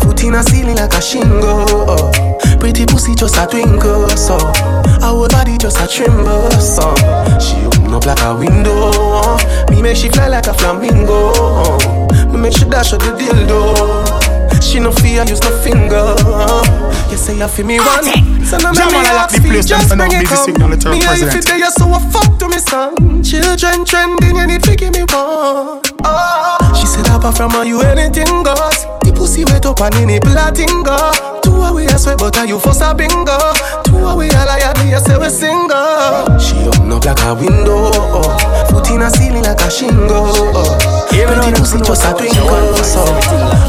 [0.00, 2.12] Foot in a ceiling like a shingle.
[2.60, 4.38] Pretty pussy just a twinkle so
[5.02, 6.94] Our body just a tremble so.
[7.38, 9.36] She open up like a window
[9.70, 11.78] Me make she fly like a flamingo.
[12.32, 14.13] Me make she dash out the dildo
[14.62, 16.14] she no fear, use no finger.
[17.10, 18.04] You say you feel me one,
[18.44, 20.44] so no Jam me on, I like ask the me, place, just bring it come.
[20.44, 23.22] signal, the third Me and you fit there, so I fuck to me son.
[23.22, 25.80] Children trending, you need to give me one.
[26.04, 28.84] Oh, ah, she said apart from her, you anything goes.
[29.04, 31.40] The pussy wet up and in it platingo.
[31.42, 33.38] Two away I swear, but are you for a bingo?
[33.84, 36.38] Two away I lie, I say we single.
[36.38, 37.92] She open up like a window,
[38.68, 40.93] foot in a ceiling like a shingle.
[41.14, 43.02] Even the pussy just a twinkle, so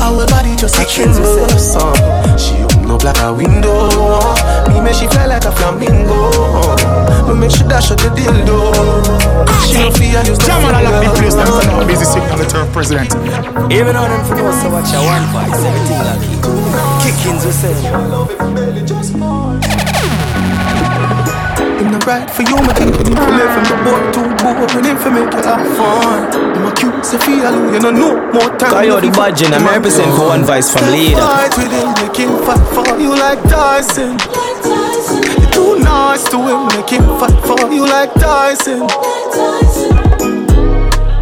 [0.01, 1.93] our body just a tremble, so
[2.37, 3.89] she open up like a window.
[4.73, 6.33] Me make she fly like a flamingo.
[7.29, 8.73] Me make she dash out the dildo.
[9.65, 11.81] She no fear use no Jam on, I like the place, them turn finger.
[11.81, 13.13] up Busy Signal, the third president.
[13.71, 16.41] Even though them for know so watch a one voice, everything like it.
[17.05, 17.73] Kickings we say.
[17.85, 18.09] Him
[19.19, 20.24] not
[22.05, 25.33] right for you, my think you play from the boy too boring him for make
[25.33, 26.29] you have fun.
[26.55, 28.71] Him a cute, so feel you know no more time.
[28.71, 31.17] Coyote the Budget, and I represent for one voice from leader.
[31.17, 34.17] Fight with him, make him fight for you like Tyson.
[35.41, 38.85] You too nice to him, make him fight for you like Tyson.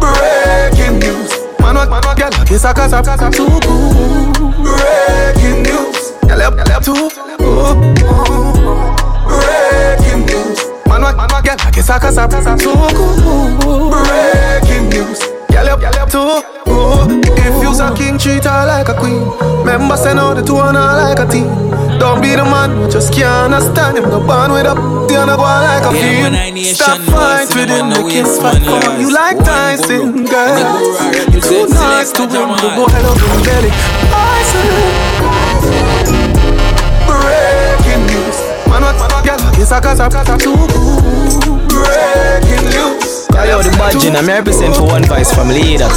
[0.00, 1.30] Breaking news,
[1.60, 3.00] man, what, man, what, girl, kiss a casa,
[3.32, 4.52] too cool.
[4.60, 7.08] Breaking news, girl, up, girl, up, too.
[7.40, 8.44] Oh, oh.
[9.28, 10.60] Breaking news,
[10.94, 13.90] man, what, man, what, girl, kiss a casa, too cool.
[13.90, 15.18] Breaking news,
[15.50, 16.42] girl, up, girl, up, too.
[16.66, 19.22] Oh, if you's a king, treat her like a queen.
[19.60, 21.46] Remember, send out the two on her like a team.
[21.98, 24.04] Don't be the man, who just can't understand him.
[24.04, 26.76] No bond with a the other go like a Yeah, I fiend.
[26.76, 30.58] Stop fight you with know, him, no make fight for you like Tyson, girl.
[30.58, 33.70] The You too nice to win the boy love him belly.
[34.10, 35.74] Tyson.
[37.06, 38.36] Breaking news,
[38.80, 41.58] man, what, girl, it's a casa, too cool.
[41.68, 43.26] Breaking news.
[43.30, 45.88] Coyote the Budget, and I represent for one voice from leader.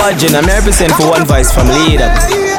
[0.00, 0.18] Side.
[0.18, 2.49] Coyote the Budget, represent for one voice from leader.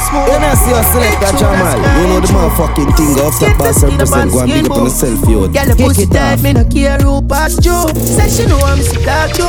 [0.00, 0.26] Smooth.
[0.26, 1.76] Yeah, me I see a selector Jamol.
[2.00, 4.90] You know the motherfucking thing of that bass and present one big up on the
[4.90, 7.76] self Girl, the Kick pussy it tight, me no care who pass you.
[7.94, 9.46] Say she know I'm sick that cute.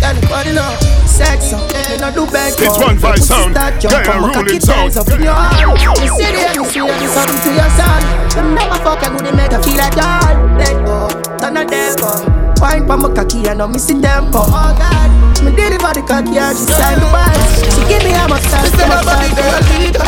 [0.00, 1.62] Girl, the body love, sex up.
[1.92, 3.52] Me no do beg It's one The vibe sound.
[3.54, 4.80] start jump Girl, up, my rolling cocky sound.
[4.88, 5.60] rise up in your heart.
[5.60, 8.00] You see the you see the something to your son.
[8.34, 10.32] Them never fuck a good, make her feel like all.
[10.56, 10.96] Let go,
[11.38, 12.16] turn a devil.
[12.58, 14.40] Wine pa my cocky, I know me see tempo.
[14.48, 15.10] Oh God,
[15.44, 17.36] me deliver the cocky, I just sign the box.
[17.74, 19.38] She give me a massage, Say a my body massage.
[19.38, 20.06] girl leader.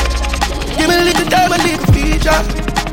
[0.76, 2.40] Give me a little time, a little feature.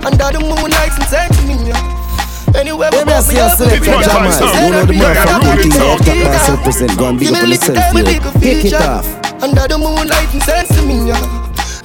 [0.06, 1.56] Under the moonlight and to me.
[1.68, 2.56] yeah.
[2.56, 4.34] Anywhere Yeah, me I see a selector Jamol.
[4.58, 7.56] You know the motherfucking thing of that bass and present one big up on the
[7.56, 9.06] self Kick it off.
[9.44, 11.39] Under the moonlight and sense to me, yeah.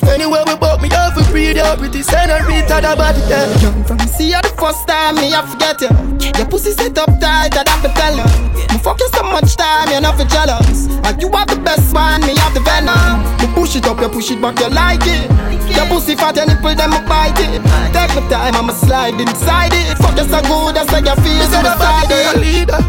[0.09, 3.49] Anywhere we bought me off, we breathe out with the senorita, the body there.
[3.59, 5.91] Young from see you the first time, me I forget you.
[6.39, 8.27] Your pussy set up tight, that I'd have to tell you.
[8.73, 10.87] Me fuck you so much time, you're not for jealous.
[11.05, 13.23] And you have the best one, me have the venom.
[13.41, 15.29] Me push it up, you push it back, you like it.
[15.75, 17.63] Your pussy fat, your nipple, them I bite it.
[17.93, 19.97] Take my time, I'ma slide inside it.
[19.99, 22.39] Fuck you so good, that's like your feel suicide it.
[22.39, 22.81] leader.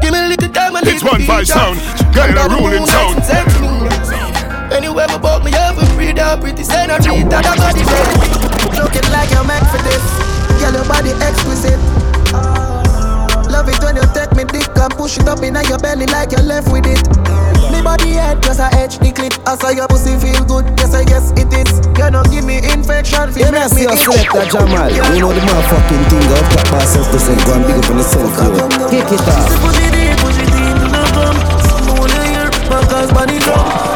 [0.00, 1.58] Give me a little time, a It's one vibe feature.
[1.58, 1.78] sound.
[2.14, 3.20] Girl, a ruling sound.
[4.72, 7.82] Anywhere we bought me up, we breathe out pretty energy that I body
[8.74, 10.02] Looking like you're meant for this.
[10.58, 11.78] Girl, your body exquisite.
[13.46, 16.32] Love it when you take me dick and push it up in your belly like
[16.32, 16.98] you're left with it.
[17.70, 19.38] Me body head plus I edge the clit.
[19.46, 20.66] I saw your pussy feel good.
[20.78, 21.70] Yes, I guess it is.
[21.94, 23.32] You don't give me infection.
[23.32, 24.02] Feel Yeah, me see me a itch.
[24.02, 24.90] selector Jamol.
[24.90, 28.04] You know the motherfucking thing of that bass and present one big up on the
[28.04, 28.34] self
[28.90, 29.46] Kick it off.
[29.62, 31.38] Push it in, push it in, do not come.
[31.70, 33.95] Someone here, because body drum.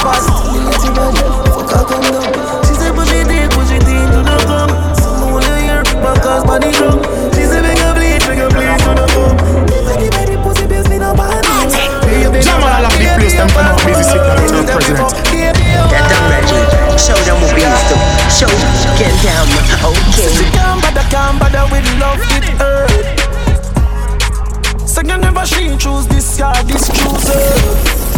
[0.00, 0.28] cheeks past.
[0.64, 2.32] Lazy virgin, fuck her come down.
[2.64, 4.72] She say push it in, push it in to the come.
[4.96, 7.04] Someone here, because body drunk.
[7.34, 9.36] She say make you bleed, make you bleed to the come.
[9.84, 11.44] Very, very pussy, baby, me no bad.
[12.40, 15.10] Jamol have the place, them come out busy sick and turn president.
[15.30, 16.64] Get down, Reggie.
[16.96, 17.96] Show them what we used to.
[18.32, 18.50] Show
[18.96, 19.48] get down.
[19.84, 20.28] Okay.
[20.32, 22.86] She can't bother, can't bother with love with her.
[24.86, 28.09] So you never she choose this guy, this choose her.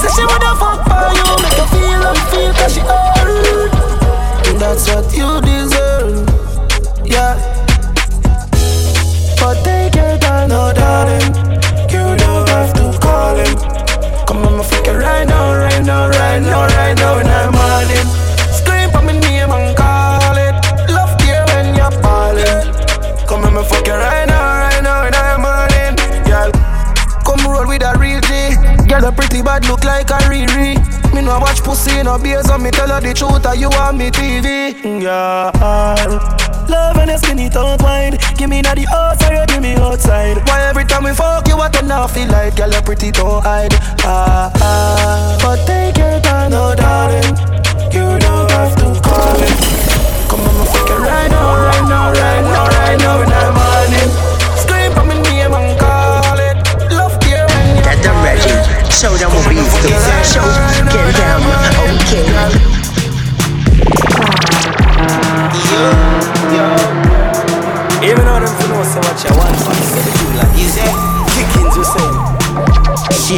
[0.00, 3.72] Say she woulda fuck for you, make her feel how you feel 'cause she hurt.
[4.60, 6.26] That's what you deserve,
[7.04, 7.34] yeah.
[9.40, 11.34] But take your time, no darling.
[11.90, 13.54] You don't have to call him.
[14.26, 17.54] Come on, my fuck it right now, right now, right now, right now, and I'm
[17.54, 18.17] on it.
[28.98, 30.74] Girl, a pretty bad look like a Riri.
[31.14, 33.96] Me no watch pussy no beers on me tell her the truth or you want
[33.96, 34.74] me TV.
[35.00, 35.52] Yeah.
[36.68, 38.18] Love when you skin it out wide.
[38.36, 40.38] Give me na the outside, you give me outside.
[40.48, 42.56] Why every time we fuck you, what enough feel like?
[42.56, 43.72] Girl, you pretty don't hide.
[44.02, 45.38] Ah ah.
[45.42, 47.38] But take your time, no darling.
[47.94, 49.58] You don't have to call it.
[50.26, 53.22] Come on, my fuck it right now, right now, right now, right now.
[53.22, 53.77] know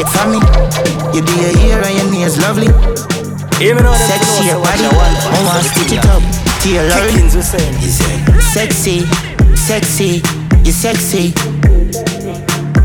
[0.00, 0.40] Shake for me.
[1.12, 2.72] You do your hair and your nails lovely.
[3.60, 4.80] Even them Sexy your body.
[4.80, 6.24] I want for I want to stitch it up.
[6.62, 7.04] To your love.
[7.04, 7.60] Kickings you say.
[8.40, 9.04] Sexy,
[9.54, 10.22] sexy,
[10.64, 11.34] you sexy.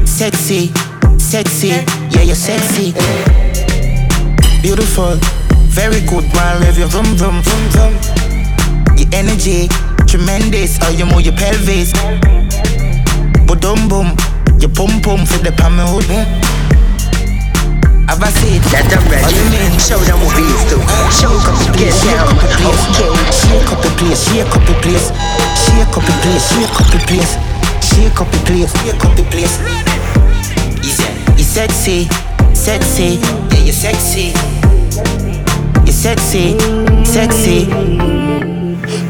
[0.04, 0.74] Sexy,
[1.18, 1.68] sexy,
[2.12, 2.92] yeah, you're sexy.
[4.62, 5.16] Beautiful,
[5.72, 6.62] very good, man.
[6.64, 7.94] Rev your vroom, vroom, vroom, vroom.
[9.00, 9.70] Your energy,
[10.06, 10.76] tremendous.
[10.76, 11.94] How you move your pelvis.
[13.48, 14.18] Boom, boom,
[14.60, 16.55] your pum pum for the palm hood.
[18.08, 19.34] Have I said that I'm ready?
[19.34, 19.74] You mean?
[19.82, 20.78] Show them what we used to.
[21.10, 22.30] Show up and get down.
[22.62, 23.10] Okay.
[23.34, 25.10] Shake up the place, shake up the place,
[25.66, 27.34] shake up the place, shake up the place,
[27.82, 29.58] shake up the place, shake up the place.
[31.36, 32.08] You sexy,
[32.54, 33.18] sexy,
[33.52, 34.34] yeah, you sexy.
[35.86, 36.58] You sexy,
[37.06, 38.55] sexy.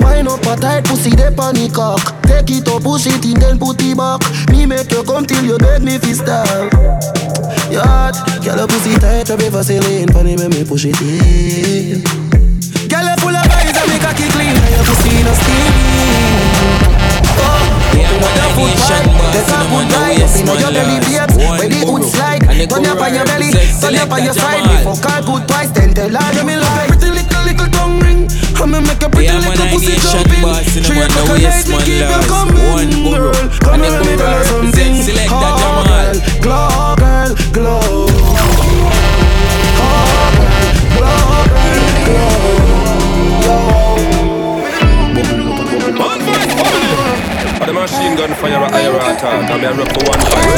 [0.06, 1.98] Wine up a tight pussy, they panic cock.
[2.30, 4.22] Take it up, push it in, then put it back.
[4.54, 6.70] Me make you come till you beg me fi stop.
[7.74, 8.16] Heart,
[8.46, 10.08] girl, your pussy tight, you be Vaseline.
[10.14, 12.06] Funny when me push it in.
[12.86, 15.74] Girl, you full of eyes and me cocky clean, and your pussy no steam.
[17.42, 17.66] Oh,
[17.98, 19.34] yeah, I'm on a nation, boss.
[19.34, 21.36] Take a good ride up inna man, your belly, babes.
[21.36, 23.50] When the hood slide, turn up on your belly,
[23.82, 24.62] turn up on your side.
[24.62, 24.78] Jamol.
[24.78, 28.15] Before call good twice, then tell her you me like pretty little little tongue ring.
[28.62, 30.44] I'ma make a pretty Yeah, little pussy jump in.
[30.46, 32.28] And Three the o'clock at night, me man, keep you lads.
[32.28, 33.36] coming, One girl.
[33.36, 34.96] And Come the here, let me tell you something.
[35.30, 35.86] Oh, Jamol.
[35.86, 38.08] girl, glow, girl, glow.
[40.96, 42.55] For
[47.66, 49.50] the machine gun fire a higher attack.
[49.50, 50.54] And me a rock for one fight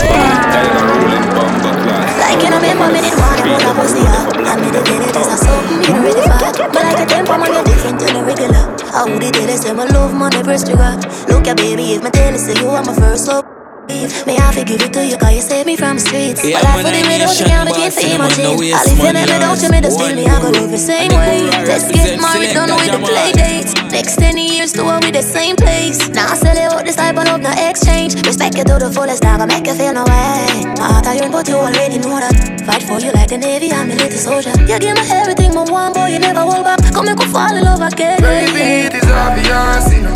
[0.52, 2.10] Diana rolling bomber class.
[2.20, 4.28] Like you know me for minute one, you know pussy up.
[4.36, 6.84] Uh, and me the get it is a soap, you know ready for it But
[6.84, 8.64] like a tempo man, you're different than a regular.
[8.92, 10.96] How would it tell us, say my love, money, first trigger
[11.32, 13.46] Look at baby, if my tell you, say you are my first love.
[13.88, 16.44] Me I have to it to you cause you saved me from the streets.
[16.44, 18.20] Yeah, But I'm life for the on a without you can't begin boss, to I'm
[18.20, 19.72] on the imagine waist, All if you man, let me down, you lads.
[19.72, 20.28] me the me?
[20.28, 22.76] I go love the same And the way guru Let's get represent married, done Selector
[22.76, 23.08] with the Jamol.
[23.08, 26.08] play dates Next 10 years do to we the same place.
[26.10, 28.14] Now I sell it out this type of love, no exchange.
[28.28, 30.70] Respect you to the fullest, I gon' make you feel no way.
[30.78, 32.62] My heart iron, but you already know that.
[32.62, 34.54] Fight for you like the Navy, I'm a little soldier.
[34.70, 36.78] You give me everything, my one boy, you never hold back.
[36.94, 38.22] Come make me fall in love again.
[38.22, 40.14] Baby, it is obvious, you know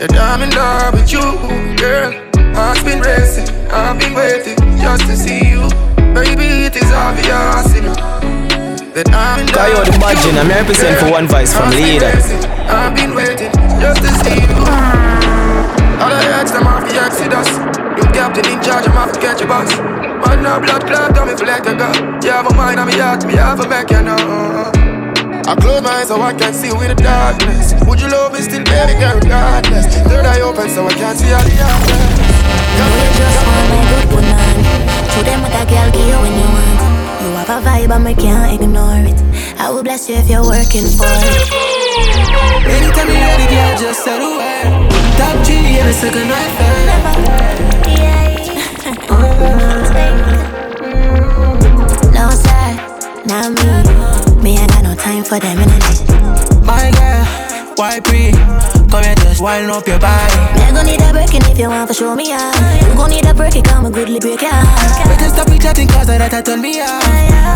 [0.00, 1.20] That I'm in love with you,
[1.76, 2.16] girl.
[2.56, 5.68] I've been racing, I've been waiting just to see you.
[6.16, 8.09] Baby, it is obvious, you know
[8.90, 12.10] That I'm in love the margin, I'm represent for one voice from Heart's leader.
[12.66, 14.50] I've been waiting just to see you.
[16.02, 17.46] All I ask them off the Exodus
[17.94, 19.70] You captain in charge, I'm off to catch your boss.
[20.26, 21.94] Man, no blood clot, tell me feel like a god.
[22.18, 24.74] You have a mind, I'm a heart, me have a make you know.
[25.46, 27.78] I close my eyes so I can see you in the darkness.
[27.86, 29.86] Would you love me still, baby girl, regardless?
[30.10, 32.10] Third eye open so I can see all the darkness.
[32.74, 36.48] You just want my good woman Show them what a girl give you when you
[36.50, 36.66] want.
[36.66, 36.69] You
[37.50, 39.18] have a vibe and we can't ignore it
[39.58, 41.50] I will bless you if you're working for it
[42.70, 44.90] Anytime you ready, girl, just say the word.
[45.18, 45.48] Top G
[45.78, 46.34] every second I
[52.14, 52.66] No sir,
[53.26, 53.66] not me
[54.42, 56.04] Me I got no time for them energy
[56.64, 57.24] My girl,
[57.76, 58.32] why pre?
[58.90, 60.36] Come here, wind up your body.
[60.54, 62.54] Me I gon' need a breaking if you want to show me out
[62.84, 64.52] You gon' need a break it, come a goodly break ya
[65.08, 67.00] Better stop it chatting cause that I turn me on.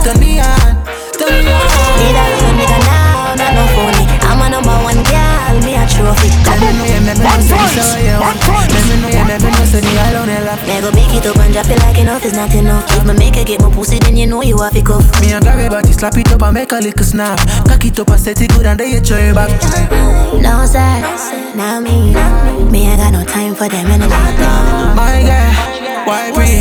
[0.03, 0.73] Turn me on,
[1.21, 1.67] turn me on.
[2.01, 5.85] Need a real nigga now, not no phony I'm a number one girl, me a
[5.87, 8.41] trophy Let me know you make me know how you want.
[8.41, 10.61] Let me know you make me know say the alone and laugh.
[10.67, 13.13] Me go pick it up and drop it like enough is not enough If me
[13.15, 15.61] make her get my pussy, then you know you have to cuff Me and grab
[15.61, 17.39] your body, slap it up and make a little snap.
[17.69, 19.51] Cock it up and set it good and then you throw it back.
[20.41, 21.01] No sir,
[21.55, 22.13] not me
[22.71, 24.11] Me I got no time for them energy
[24.97, 26.61] My girl, why pre?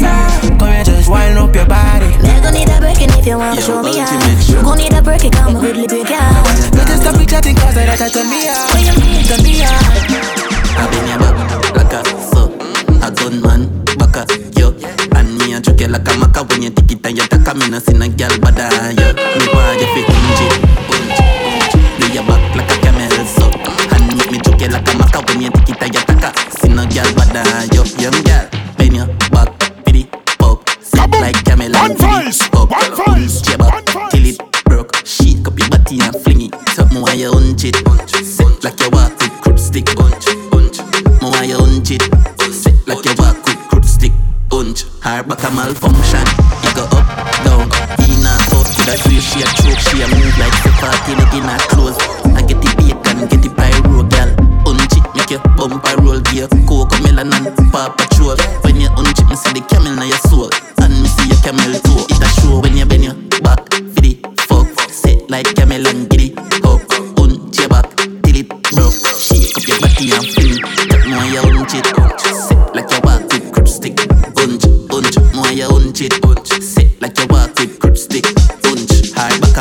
[0.57, 2.07] Come here, just wind up your body.
[2.24, 4.11] Me gon' need a breaking if you want to show me out
[4.48, 6.24] You gon' need a break it, come a goodly break ya
[6.72, 8.68] Better stop it chatting cause that I turn me on.
[9.28, 10.24] Turn me on.
[10.80, 11.36] I been your back
[11.76, 12.49] like a so
[13.03, 14.24] a gunman back a
[14.57, 14.72] yo
[15.15, 17.48] and me a joke you like a maca when you take it and you take
[17.48, 20.56] a me no see no girl but I yo me want you fi hinge it
[20.90, 23.45] hunch hunch do your back like a camel so
[23.94, 26.24] and make me joke you like a maca when you take it and you take
[26.26, 28.62] a see no girl but I yo young girl
[32.34, 36.80] pity pop hunch your back till it broke shake up your body and fling it
[36.80, 36.92] up.
[36.94, 37.76] More you hunch it
[38.26, 40.78] set like you walk with crook stick hunch hunch
[41.22, 42.02] more you hunch it
[42.54, 44.14] set like you walk with crook stick
[44.52, 46.26] hunch her back a malfunction
[46.64, 47.06] you go up
[47.46, 47.70] down
[48.02, 48.66] in and out.
[48.66, 51.62] To that way she a choke she a move like the party not in her
[51.70, 51.98] clothes.
[52.34, 54.30] I get the bacon get the pyro girl.
[54.66, 58.38] Hunch it make you bump a roll beer, coke, melon and paw patrol.
[58.66, 60.50] When you unchip, me see the camel in your soul,
[61.44, 62.06] camel toe.
[62.10, 64.18] It a show when you bend your back for the
[64.48, 66.34] fuck, sit like camel and giddy
[66.64, 66.82] up,
[67.20, 68.95] unch your back till it broke.
[69.20, 70.83] Shake up your body and fling,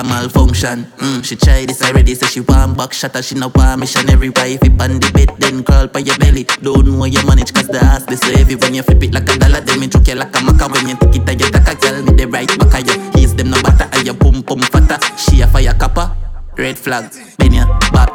[0.05, 0.85] malfunction.
[0.99, 4.63] Mm, she tried this already, say she want back shot she no want missionary wife.
[4.63, 6.45] If on the bed, then crawl by your belly.
[6.63, 8.57] Don't know you manage, cause the ass this heavy.
[8.57, 10.71] When you flip it like a dollar, then me choke you like a maca.
[10.73, 13.11] When you take it, you take a girl, me the right back of you.
[13.15, 14.99] He's them no butter, and your pum pum fatter.
[15.17, 16.17] She a fire kappa,
[16.57, 17.13] red flag.
[17.39, 18.11] Bend your back,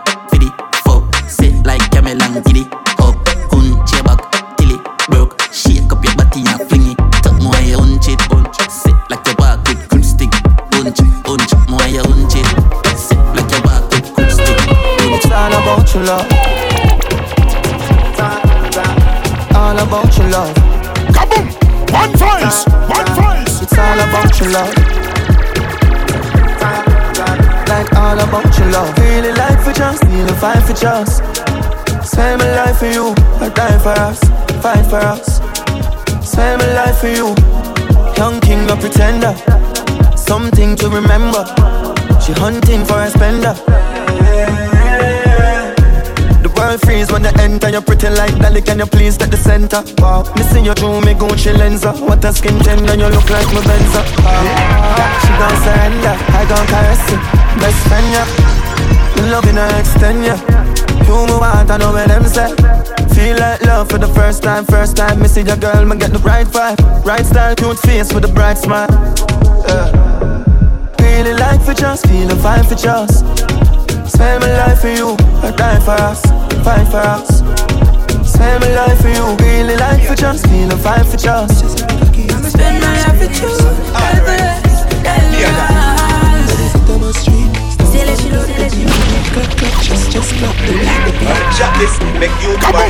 [0.83, 1.15] for fuck.
[1.29, 2.65] Sit like camel and giddy
[2.99, 3.15] up.
[3.51, 3.96] Hunch
[15.67, 16.31] about your love.
[19.53, 20.55] All about your love.
[21.11, 21.47] Kaboom!
[21.91, 22.63] One voice!
[22.87, 23.61] One voice!
[23.63, 24.73] It's all about your love.
[27.67, 28.97] Like all about your love.
[28.97, 31.17] Really like for just, need a fight for just.
[32.09, 34.19] Spend my life for you, I die for us,
[34.63, 35.41] fight for us.
[36.25, 37.35] Spend my life for you,
[38.15, 39.35] young king of pretender.
[40.15, 41.43] Something to remember.
[42.21, 43.53] She hunting for a spender.
[46.57, 47.69] World freeze when you enter.
[47.69, 49.83] You pretty like Dolly, can you please take the center?
[50.01, 51.93] Wow, missing you through me Gucci lenser.
[52.01, 54.01] What a skin tender, you look like my Benza.
[54.25, 55.21] Wow.
[55.21, 57.19] She gon' surrender, I gon' caress you.
[57.61, 58.27] Best friend, yeah.
[59.31, 60.39] Loving her extend, yeah.
[61.05, 62.49] You move out, I know where them say.
[63.13, 65.21] Feel like love for the first time, first time.
[65.21, 68.27] Me see your girl, me get the right vibe, right style, cute face with a
[68.27, 68.89] bright smile.
[69.67, 69.91] Yeah.
[70.99, 73.25] Really like for just, feel a vibe for just.
[74.11, 76.21] Spend my life for you, I die for us,
[76.63, 77.39] fight for us.
[78.27, 81.79] Spend my life for you, really like for just, feel a vibe for just.
[82.51, 83.49] Spend my life with you,
[84.13, 84.37] ever,
[87.97, 88.93] Say let you know, say let you know.
[89.33, 91.33] Clap, clap, just, just clap the beat, the beat.
[91.57, 92.85] Jackis, make you Come on!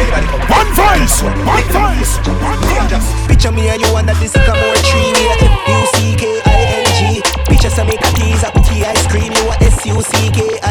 [0.51, 1.23] One voice!
[1.23, 2.19] One voice!
[2.43, 3.07] One voice!
[3.27, 5.11] Picture me and you under the sycamore tree
[5.47, 10.66] F-U-C-K-I-N-G Picture some make a tease up tea ice cream You a S-U-C-K-I-N-G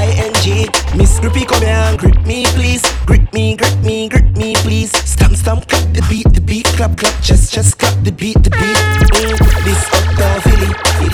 [0.97, 2.83] Miss Grippy come here grip me please.
[3.05, 4.91] Grip me, grip me, grip me please.
[5.09, 6.67] Stamp, stamp, clap the beat, the beat.
[6.77, 8.77] Clap, clap, just, just clap the beat, the beat.
[9.17, 10.71] Mm, This uptown Philly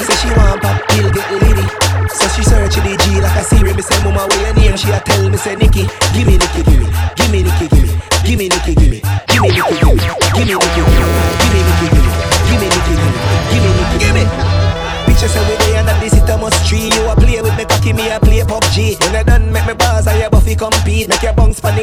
[0.07, 1.67] Say she want pop pill, get litty
[2.09, 3.75] So she search the G like a Siri.
[3.75, 4.77] Me say mama where your name?
[4.77, 6.63] She a tell me say Nikki Give me Nikki,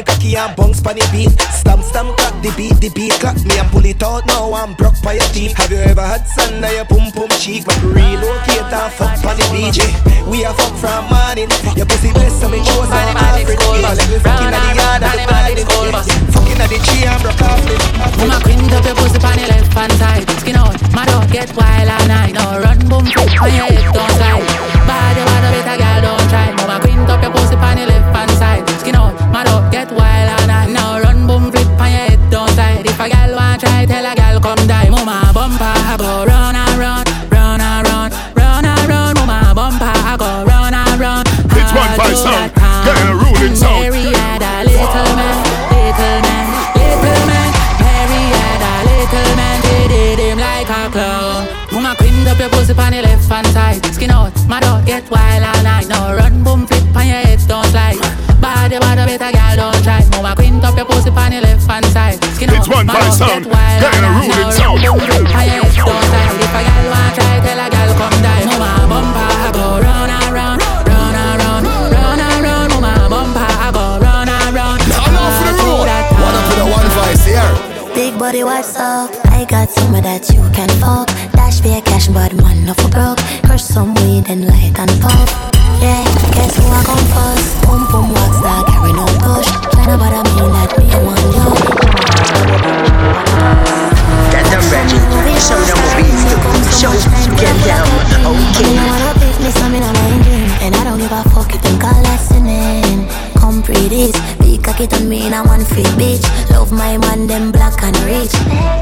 [0.00, 1.34] the cocky and bounce pon the beat.
[1.52, 4.74] Stamp, stamp, clap the beat, the beat Clap me and pull it out now I'm
[4.74, 7.64] broke by your teeth Have you ever had sun on your pum pum cheek?
[7.64, 9.92] But relocate and fuck pon the beach yeah.
[10.28, 11.50] We a fuck from morning.
[11.74, 13.82] Your pussy bless so me chose on African.
[14.22, 15.92] Fucking at the yard at the garden
[16.32, 17.82] Fucking at the tree and broke off it
[18.20, 20.28] Mama quint up your pussy on the left hand side.
[20.40, 22.34] Skin out, my dog get wild all night.
[22.34, 24.44] Now run boom on your hip don't slide.
[24.86, 26.52] Body body better girl don't try.
[26.56, 29.90] Mama quint up your pussy on the left hand side Skin out, my dog get
[29.92, 33.34] wild all night Now run boom flip on your hip don't slide If a girl
[33.36, 37.04] want try tell a girl come die Mama bumper I go run and run
[37.34, 38.08] Run and run,
[38.38, 41.24] run and run Mama bumper I go run and run
[41.58, 42.52] It's one five sound.
[42.86, 43.82] Yeah, ruling sound.
[43.82, 45.36] Mary had a little man,
[45.70, 47.50] little man, little man.
[47.82, 51.46] Mary had a little man, they did him like a clown.
[51.72, 51.94] Mama
[52.30, 53.84] up your pussy on the left hand side.
[53.94, 55.59] Skin out, my dog get wild
[62.70, 63.44] Skin It's out, one my five dog sound.
[63.44, 64.30] get wild Yeah, all night.
[64.30, 64.78] ruling sound.
[64.80, 66.40] run, boom, flip on your head, don't slide.
[66.40, 68.44] If a girl want try, tell a girl come die.
[68.46, 71.62] Mama bumper, I go run and run, run and run,
[71.94, 72.68] run and run.
[72.80, 74.78] Mama bumper, I go run and run.
[74.86, 75.88] Turn off the road.
[76.24, 77.50] One up with a one voice here.
[77.94, 79.10] Big body, what's up?
[79.34, 81.08] I got some of that you can fuck.
[81.32, 83.18] Dash be a cash, but man, no for broke.
[83.46, 85.28] Crush some weed and light and pop.
[85.82, 86.04] Yeah,
[86.36, 87.64] guess who I come first?
[87.64, 89.48] Pum pum wax that carry no push.
[89.74, 90.70] Tryna bother me that
[94.70, 94.98] ready.
[95.42, 96.52] Show them what we to do.
[96.70, 96.94] Show,
[97.36, 97.86] get down.
[98.22, 98.74] Okay.
[99.50, 100.26] A mind.
[100.62, 102.10] And I don't give a fuck, you think I'll.
[103.40, 106.22] Come pretty, big cocky on me in a one feet bitch.
[106.50, 108.30] Love my man, them black and rich.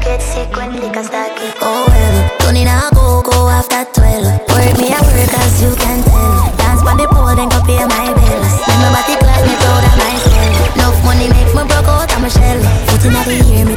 [0.04, 1.54] Get sick when liquor start kick.
[1.62, 4.44] Oh well, don't need a go go after 12.
[4.50, 6.52] Work me at work as you can tell.
[6.60, 8.52] Dance on the pole, then go pay my bills.
[8.66, 10.74] Make my body class, me proud of myself.
[10.76, 12.60] Enough money make me broke out of my shell.
[12.92, 13.74] Foot in the ear, me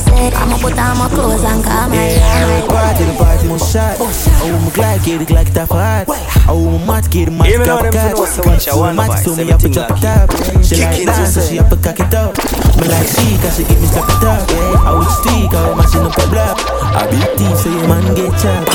[0.00, 0.34] said.
[0.34, 3.96] I'ma put on my clothes and come my Yeah, party, the party must shot.
[4.00, 6.08] Oh, oh, my glide, get it like that hard.
[6.48, 8.16] Oh, my mat, get it, my Even though cap them cat.
[8.16, 10.18] know so much, I want Mat, advice, so me have to everything chop it like
[10.18, 10.28] up.
[10.30, 10.64] it.
[10.64, 12.32] She like Kick it, so so she have to cock it up.
[12.80, 14.40] Me like she, cause she give me slap it up.
[14.50, 16.56] Yeah, I would streak, I would mashing up a block.
[16.96, 18.72] I beat thief, so your man get chopped.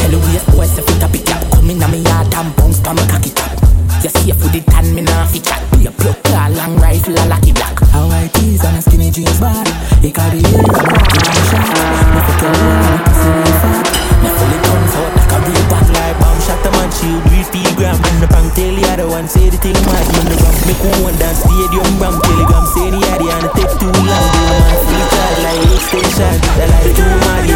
[0.00, 2.56] Tell you where what's the fit up it up Come in a me yard and
[2.56, 5.60] bounce to me cock it up You see with the tan me nah fit chat
[5.76, 9.10] Be a plug a long rifle a lucky black How white tees and a skinny
[9.12, 9.60] jeans bar.
[10.00, 12.08] He got the hair and a kitchen shot.
[12.08, 13.84] Me fuck your and a pussy real fat.
[14.24, 17.44] Me fully guns out like a real bad Like bomb shot a man, do it
[17.52, 17.96] for gram.
[18.00, 20.06] And the prank tell the other one say the thing mad.
[20.16, 22.16] Man the ram make one dance the stadium ram.
[22.24, 24.28] Telegram say the yaddy and it take too long.
[24.32, 26.36] A man free child like extension.
[26.56, 27.49] They like too mad,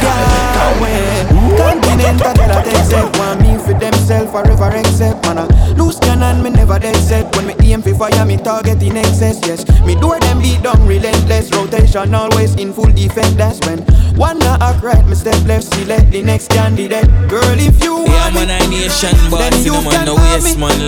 [0.00, 1.40] that.
[1.56, 6.42] Continental girl I take set Want me for themself forever accept Man I loose cannon
[6.42, 9.94] me never dead set When me aim for fire me target in excess Yes, me
[9.94, 13.78] do them beat down relentless Rotation always in full effect That's when
[14.16, 18.34] one act right Me step left select the next candidate Girl if you Yeah, want
[18.34, 20.54] me man, I nation Then you can no have me.
[20.56, 20.78] One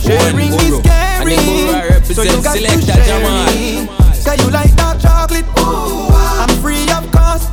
[0.00, 3.97] Sharing is and caring So you got to share me
[4.28, 5.46] Cause you like dark chocolate.
[5.58, 7.50] Ooh, I'm free of cost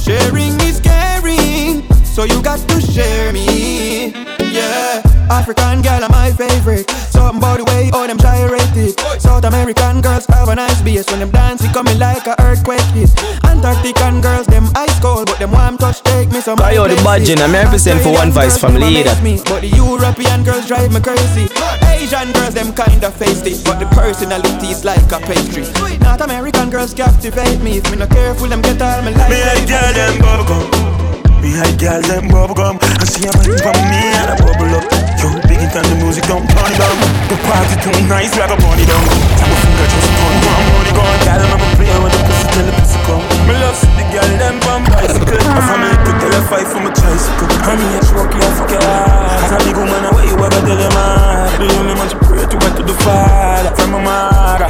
[0.00, 4.12] Sharing is caring, so you got to share me.
[4.38, 6.90] Yeah, African girl are my favorite.
[7.14, 8.98] Something about the way all them gyrated.
[9.22, 12.82] South American girls have a nice bass when them dance, it coming like a earthquake
[12.90, 13.10] hit.
[13.46, 16.58] Antarctican girls, them ice cold, but them warm touch take me some.
[16.74, 19.14] Yo, the budging, I'm represent for one voice from leader.
[19.22, 21.46] Me, but the European girls drive me crazy.
[21.86, 25.62] Asian girls, them kinda faced it, but the personality is like a pastry.
[26.02, 27.78] North American girls captivate me.
[27.78, 29.30] If me not careful, them get all my life.
[29.30, 31.09] Me like girl them bubblegum
[31.40, 34.84] Me like girl them bubblegum I see a man from me and I bubble up.
[35.20, 36.96] Yo, big and the music don't turn it down
[37.28, 39.04] The party too nice, we a it down
[39.36, 42.62] Tap my finger just turn one money gone Girl, I'm a player with the pussy
[42.62, 45.38] till the pussy come Me love see the girl them from bicycle.
[45.54, 47.48] My family could tell a fight for my tricycle.
[47.70, 50.50] And me a truck, yeah, fuck your heart As a big woman, away you ever
[50.50, 53.74] tell your man The only man she pray to went to the father.
[53.76, 54.68] From my mother.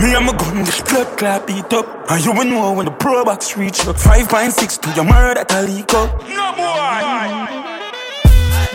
[0.00, 1.86] Me and my gun, this blood clap beat up.
[2.10, 3.96] And you will know when the pro box reach up.
[3.96, 6.08] 5.6 to your murder that I leak up.
[6.24, 7.60] No boy.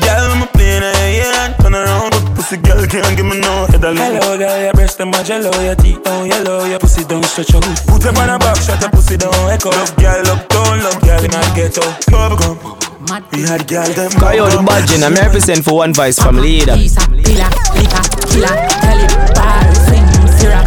[0.06, 2.15] Girl, I'm a plane, yeah, turn around, but
[2.46, 3.98] pussy girl can't give me no head alone.
[3.98, 7.54] Hello, girl, your breast and my jello, your teeth down yellow, your pussy don't stretch
[7.56, 7.64] out.
[7.88, 9.70] Put them on a back, shut your pussy down, echo.
[9.72, 11.82] Love girl, love down, love girl, in a ghetto.
[12.12, 12.58] Bubblegum.
[13.34, 14.12] We had girl them.
[14.34, 16.76] Yo, the budging, I'm represent for one voice from leader.
[16.76, 20.06] Pila, liquor, killer, tell it, bar, swing,
[20.38, 20.66] syrup,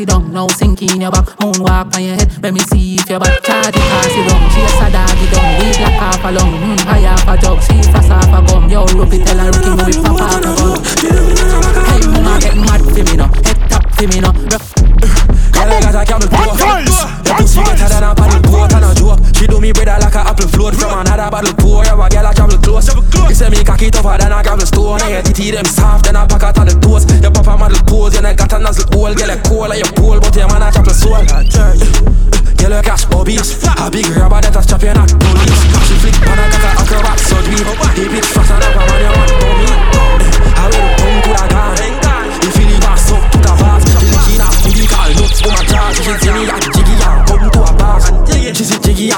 [0.00, 1.26] sit down, now sink in your back.
[1.40, 4.48] Moonwalk on your head, let me see if your back charge it pass it wrong.
[4.52, 7.82] Chase a doggy down, we black half a lung, mm, high half a jug, see
[7.92, 8.68] fast half a gum.
[8.70, 10.80] Yo, it, tell her Ricky, move it, pop half a gun.
[11.84, 14.32] Hey, mama, get mad for me now, head top for me now.
[15.52, 16.56] Girl, I got a camel toe.
[17.28, 19.20] Your pussy better than a paddle boat and a joke.
[19.36, 21.52] She do me bread like a apple float from another bottle
[23.50, 25.00] You say me cocky tougher than a gravel stone.
[25.10, 27.04] Yeah, titty them soft, then I pack out all the toes.
[27.20, 29.14] Your papa model pose, you got a nozzle hole.
[29.14, 31.18] Girl, you cool like your pole, but your man a chop your soul.
[31.26, 33.58] Girl, you cash obese.
[33.66, 35.62] A big rubber that a strap you not police.
[35.82, 37.58] She flick on a cock a acrobat surgery.
[37.58, 38.79] The bitch fast and up,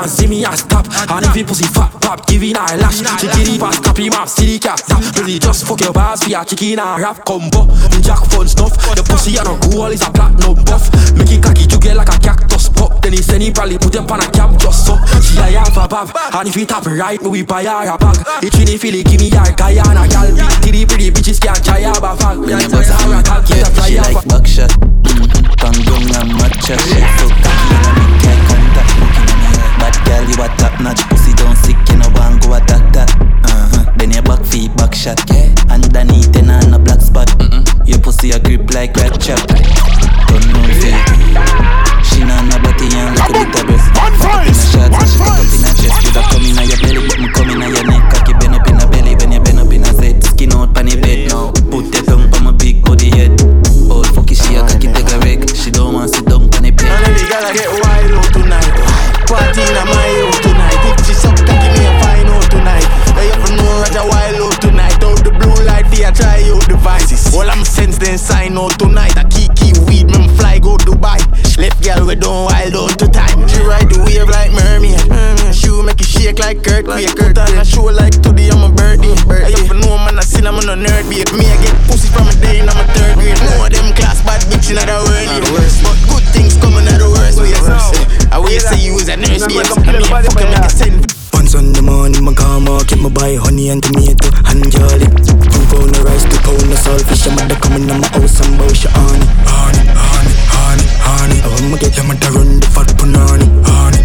[0.03, 0.87] and see me and stop.
[1.11, 2.99] And if you pussy fat pop, giving her a lash.
[3.21, 5.03] She it past copy map, the cat stop.
[5.17, 7.71] Really just fuck your bars for your chicken and rap combo.
[8.03, 8.75] Jack fun stuff.
[8.97, 10.91] The pussy and a goal is a platinum buff.
[11.15, 13.01] Make it cocky to get like a cactus pop.
[13.03, 14.99] Then he send he probably put him on a cap just so.
[15.23, 16.11] She a half a bab.
[16.35, 18.19] And if he tap right, me we buy her a bag.
[18.43, 20.27] It's really feel it, give me her guy and a gal.
[20.35, 22.43] Big titty pretty bitches can't try her a fag.
[22.43, 24.71] Me like bust her a cock, get a fly She like buckshot.
[25.63, 28.42] Tongue young and matcha She cocky and I
[29.83, 31.03] bad girl, you a top notch.
[31.11, 33.11] Pussy don't sick, you know want go attack that
[33.43, 33.91] uh-huh.
[33.99, 35.19] Then your back feet back shot.
[35.27, 35.51] Yeah.
[35.67, 37.27] Underneath then on a black spot.
[37.43, 37.67] Mm-mm.
[37.83, 39.43] Your pussy a grip like rat chop.
[40.31, 40.95] Don't know feel
[42.07, 45.51] She not no body and look a bit of breast One voice, one voice up
[45.51, 48.33] in her chest, you come in your belly But me come in your neck, cocky
[48.39, 50.87] bend up in her belly When you bend up in her set, skin out pan
[50.87, 51.51] the bed now.
[51.69, 53.35] Put your tongue on my big body head.
[53.91, 56.71] Old fucky she a cocky take a wreck She don't want sit down on the
[56.71, 56.87] bed.
[56.87, 57.82] And every girl I get
[66.15, 69.17] try out devices All I'm sense then sign out tonight.
[69.17, 71.21] I keep keep weed me fly go Dubai.
[71.59, 73.49] Left girl we don't wild out to time.
[73.49, 75.01] She ride the wave like mermaid.
[75.55, 78.71] Shoe make it shake like Kurt Wake Put on a show like today on my
[78.71, 79.13] birdie.
[79.29, 81.31] I have know man I sin I'm on a nerd beat.
[81.33, 83.41] Me I get pussy from a I'm a third grade.
[83.57, 87.41] More them class bad bitch in the world But good things coming out the worst.
[87.41, 87.59] Ways
[88.33, 92.25] I always say you is a nurse I mean fucking make a On Sunday morning,
[92.25, 95.07] my car market, my buy honey and tomato and jolly.
[95.25, 97.25] Two pound of rice, two pound of saltfish.
[97.27, 101.39] Your mother coming to my house bow she honey, honey, honey, honey, honey.
[101.43, 104.02] I want me get your mother run the fat punani, honey,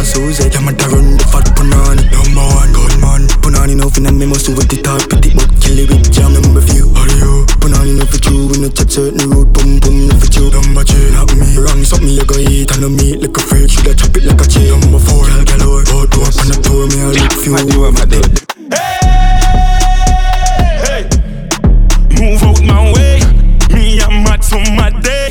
[0.00, 0.32] honey.
[0.32, 2.04] Susie, your mother run the fat punani.
[2.10, 5.88] Number one gunman, punani no finna me must with the top pretty but kill it
[5.90, 6.88] with jam number few.
[6.96, 10.50] Audio, punani no for you, we no chat certain road, boom boom no for you.
[10.50, 13.70] Number three, not me, wrong something you go eat and no meat like a freak.
[13.70, 14.80] Shoulda chop it like a chain.
[14.80, 17.56] Number four, girl galore, go to up on the tour, me I look few.
[22.20, 23.20] Move out my way.
[23.72, 25.28] Me I'm mad so mad day.
[25.28, 25.29] Eh.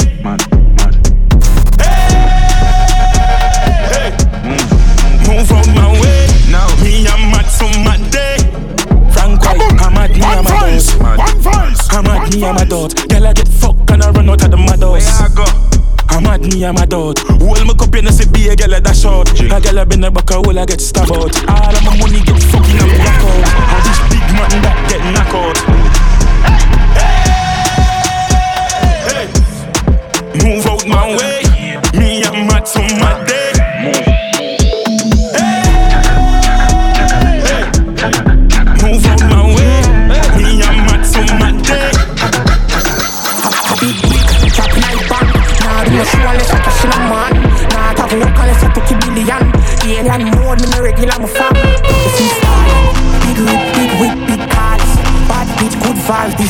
[12.40, 12.95] Me, I'm a dot.
[13.10, 15.22] Girl, I get fucked and I run out of the mad house.
[15.22, 15.45] I go?
[16.10, 17.20] I'm at me, I'm a dot.
[17.20, 19.30] Hold my cup, you know, see, be a girl at that short.
[19.40, 21.36] A girl, I been a hole, I get stabbed out.
[21.49, 23.44] All of my money get fucking up back out.
[23.44, 25.57] And this big man that get knocked out.
[26.95, 27.20] Hey,
[28.32, 29.28] hey, hey.
[30.44, 31.28] Move out my way.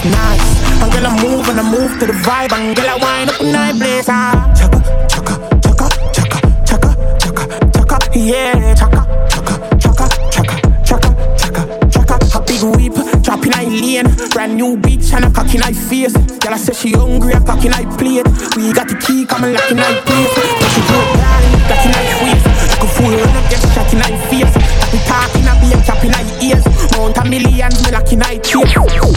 [0.01, 0.81] This nice.
[0.81, 2.51] And girl, I move and I move to the vibe.
[2.53, 4.13] And girl, I wind up a night blazer
[4.55, 6.89] Chaka, chaka, chaka, chaka, chaka,
[7.19, 7.97] chaka, chaka.
[8.17, 10.55] Yeah, chaka, chaka, chaka, chaka,
[10.85, 12.15] chaka, chaka, chaka.
[12.35, 14.07] A big whip, drop in I lane.
[14.31, 16.13] Brand new bitch and a cock in I face.
[16.13, 18.27] Girl, I say she hungry, a cock in I plate.
[18.55, 20.33] We got the key, and lock in I place.
[20.35, 23.91] But she go down, got in I waist She could fool run up, get shot
[23.93, 24.53] in I face.
[24.91, 26.65] We talking, I be a chop in I ears.
[26.97, 29.08] Mount a millions, me lock in I chase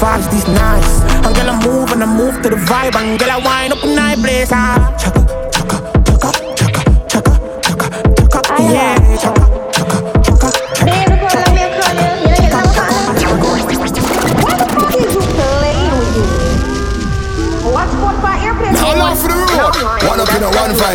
[0.00, 2.96] vibes, this nice And girl, I move and I move to the vibe.
[2.96, 4.56] And girl, I wind up a night blazer
[5.00, 5.20] Chaka,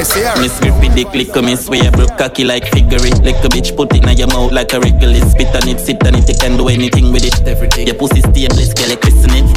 [0.06, 0.42] vice here.
[0.42, 3.24] Me script it dick, lick me swear, broke cocky like figure it.
[3.24, 5.22] Lick a bitch, put it in your mouth like a wriggly.
[5.22, 7.48] Spit on it, sit on it, you can do anything with it.
[7.48, 7.88] Everything.
[7.88, 9.48] Your pussy stainless, girl, you christen it.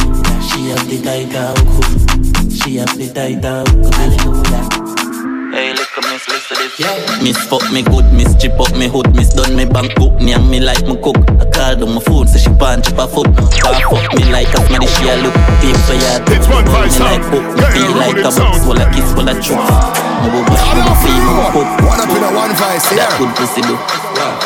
[0.48, 2.50] She have the tight hook.
[2.50, 3.94] She have the tight hook.
[3.94, 4.97] Hallelujah.
[7.23, 10.49] Miss fuck me good, miss chip up me hood, miss done me bank book, name
[10.49, 11.19] me like me cook.
[11.43, 13.27] I call on my phone, so she punch up her foot.
[13.59, 15.35] Car fuck me like a smelly she a look.
[15.59, 18.31] Deep for ya, It's one me vice like book, me feel like a
[18.62, 19.59] full of kiss, full of truth.
[19.59, 21.69] Me go bush, me go feel, me go put.
[21.90, 23.74] One up in a one voice That good pussy do.
[23.74, 24.38] Hold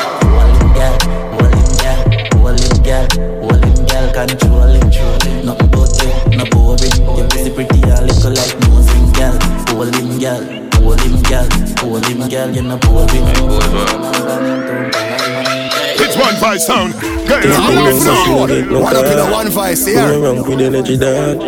[16.42, 16.92] It's one voice sound.
[17.28, 18.50] Get Yeah, I'm sound.
[18.74, 20.20] One up in a one voice Me here.
[20.22, 21.38] around with energy dad.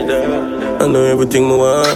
[0.82, 1.86] I know everything me want.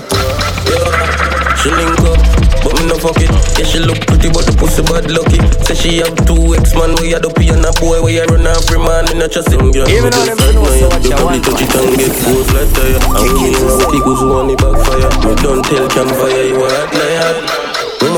[0.67, 1.55] Yeah.
[1.59, 2.19] She link up,
[2.63, 3.31] but me no fuck it.
[3.59, 5.39] Yeah, she look pretty, but the pussy bad lucky.
[5.67, 8.47] Say she have two ex man, we had up and a boy, we a run
[8.47, 9.07] after man.
[9.11, 9.87] Me not trust him, girl.
[9.91, 10.95] Even Me though just them like know my so head.
[10.95, 11.83] what You you want, touch it boy.
[11.87, 12.99] and get full flat tire.
[12.99, 15.11] And when you want it, goes on the backfire.
[15.27, 17.68] Me don't tell campfire, you a hot liar.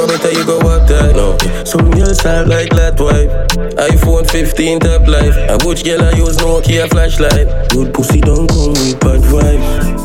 [0.07, 1.37] Better you go walk that no.
[1.65, 3.31] Some girls have like that wife.
[3.77, 5.37] iPhone 15 top life.
[5.49, 7.71] A butch girl I use Nokia flashlight.
[7.71, 10.01] Good pussy don't come with bad vibes.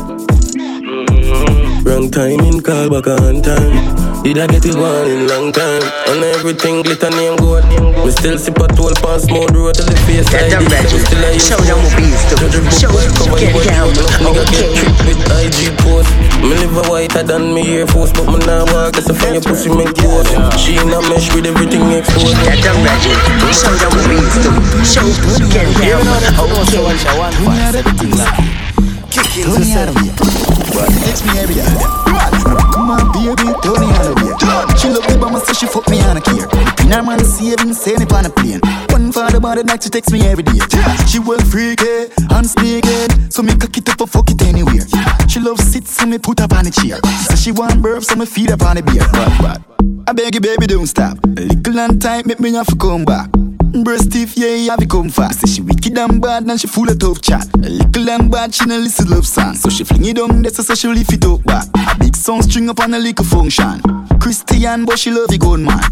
[1.84, 4.05] Wrong timing, call back on time.
[4.24, 5.82] Did I get it one in long time?
[6.10, 7.62] And everything glitter name gold.
[8.02, 10.72] We still sip a 12 pound small road to the face Get like them this.
[10.74, 10.88] ready.
[10.90, 12.34] So still I use Show them what we used to.
[12.34, 13.10] Judge a book Show them.
[13.14, 13.70] cover Get your body.
[13.70, 13.88] down.
[14.26, 14.74] Nigga get Okay.
[14.74, 16.10] tricked with IG post.
[16.42, 18.98] Me live a whiter than me Air Force, but me nah walk.
[18.98, 20.26] That's a from your pussy make close.
[20.58, 22.34] She in a mesh with everything exposed.
[22.42, 23.14] Get them ready.
[23.54, 24.50] Show them what we used to.
[24.82, 25.06] Show.
[25.54, 26.02] Get down.
[26.66, 26.82] Okay.
[29.42, 30.12] Tony Halloween.
[31.04, 31.64] Text me every day.
[32.72, 33.75] Come on, baby, Tony
[35.56, 36.46] she fuck me on a care.
[36.84, 38.60] In her man saving, send it on a plane.
[38.90, 40.60] One for the body night, she text me every day.
[41.08, 44.84] She work freaky eh, and speaking, so me cock it up or fuck it anywhere.
[45.28, 47.00] She love sit, so me put up on a chair.
[47.28, 49.06] So she want burp, so me feed up on the beer.
[49.12, 49.64] Bad, bad.
[50.06, 51.18] I beg you, baby, don't stop.
[51.24, 53.30] A little and time, make me have to come back.
[53.82, 55.40] Breast stiff, yeah, yeah, we come fast.
[55.40, 57.46] Say she wicked and bad, and she full of tough chat.
[57.54, 59.54] A little and bad, she no listen love song.
[59.54, 61.66] So she fling it down, that's so she lift it up back.
[61.74, 63.80] A big song string up on a little function.
[64.18, 65.82] Christian, but she love the gun man.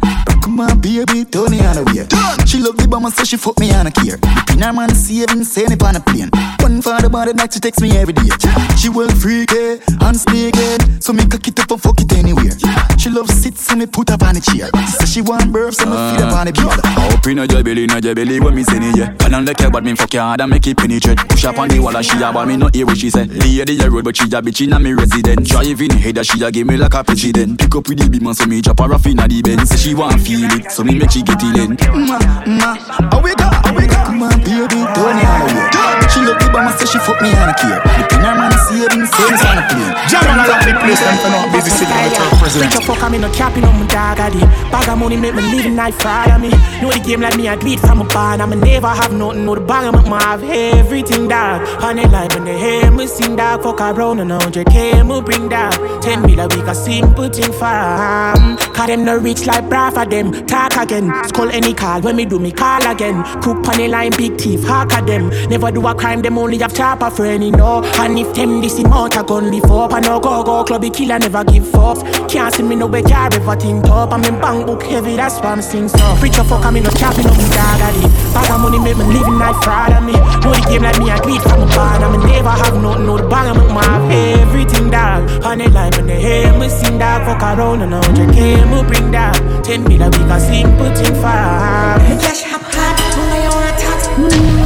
[0.42, 2.04] Come on, baby, Tony on the way.
[2.46, 4.18] She love the bomber, so she fuck me on a care.
[4.52, 6.28] In her man saving, send it on a plane.
[6.60, 8.28] One for the body, like she text me every day.
[8.76, 12.52] She well freaky and speaking, so me cock it up and fuck it anywhere.
[12.98, 14.68] She love sit, so me put up on the chair.
[15.00, 16.80] So she want birth, so me feed up on the beard.
[16.84, 17.14] Ah.
[17.14, 19.34] Up in a your belly, no your belly when me send it, yeah.
[19.34, 21.18] On the care, but me fuck your hard and make it penetrate.
[21.28, 23.24] Push up on the wall and she a but me not hear what she say.
[23.24, 25.46] Lady a road, but she a bitch in me resident.
[25.46, 27.58] Driving head, that she a give me like a president.
[27.58, 29.70] Pick up with the beam and so me drop her off in the Benz.
[29.70, 31.74] Say she want feel it, so me make she get it in.
[32.06, 33.98] Ma, ma, we go, oh we go.
[34.06, 35.84] Come on, baby, the way.
[36.14, 37.82] She love the bomber, so she fuck me on a care.
[37.82, 39.92] The pin her man saving, it on a plane.
[40.06, 42.70] Jam on a lot of place and for not busy city like our president.
[42.70, 44.46] Bitch, fuck, I'm in a capping on my dog, I did.
[44.70, 46.54] Bag of money make me living life of me.
[46.78, 48.40] Know the game like me, I do it from a barn.
[48.40, 51.66] I'ma never have nothing, know the of my have everything, dog.
[51.82, 53.62] On the line when they hear me sing, dog.
[53.62, 56.02] Fuck around and 100k, me bring dog.
[56.02, 58.56] 10 mil a week, a simple thing fam.
[58.74, 60.32] Cause them no rich like bra for them.
[60.46, 63.22] Talk again, skull any call when me do me call again.
[63.42, 65.28] Crook on the line, big thief, hack at them.
[65.48, 67.82] Never do a crime, them only have chopper friend, you know.
[67.98, 71.18] And if them this him out a gun before, I no go go clubby killer
[71.18, 72.02] never give fucks.
[72.30, 74.12] Can't see me no way car ever think top.
[74.12, 76.16] I'm in bank book heavy, that's why I'm sing so.
[76.18, 78.10] Preach a fuck, I'm in no capping on me dog at it.
[78.34, 80.14] Bag of money make me living life fraud of me.
[80.42, 82.02] Know the game like me, I do it from a barn.
[82.02, 85.28] I'ma never have nothing, know the bag of my have everything dog.
[85.44, 89.10] On the line when they hear me sing dog, fuck around and 100k me bring
[89.10, 89.36] dog.
[89.64, 92.00] 10 mil a week, a simple thing fam.
[92.20, 94.06] Cash hop hot, who I want tax.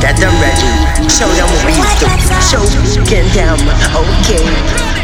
[0.03, 0.69] Get them ready.
[1.09, 2.09] Show them what we to.
[2.49, 2.65] Show.
[3.35, 3.59] Down.
[3.95, 4.98] Okay.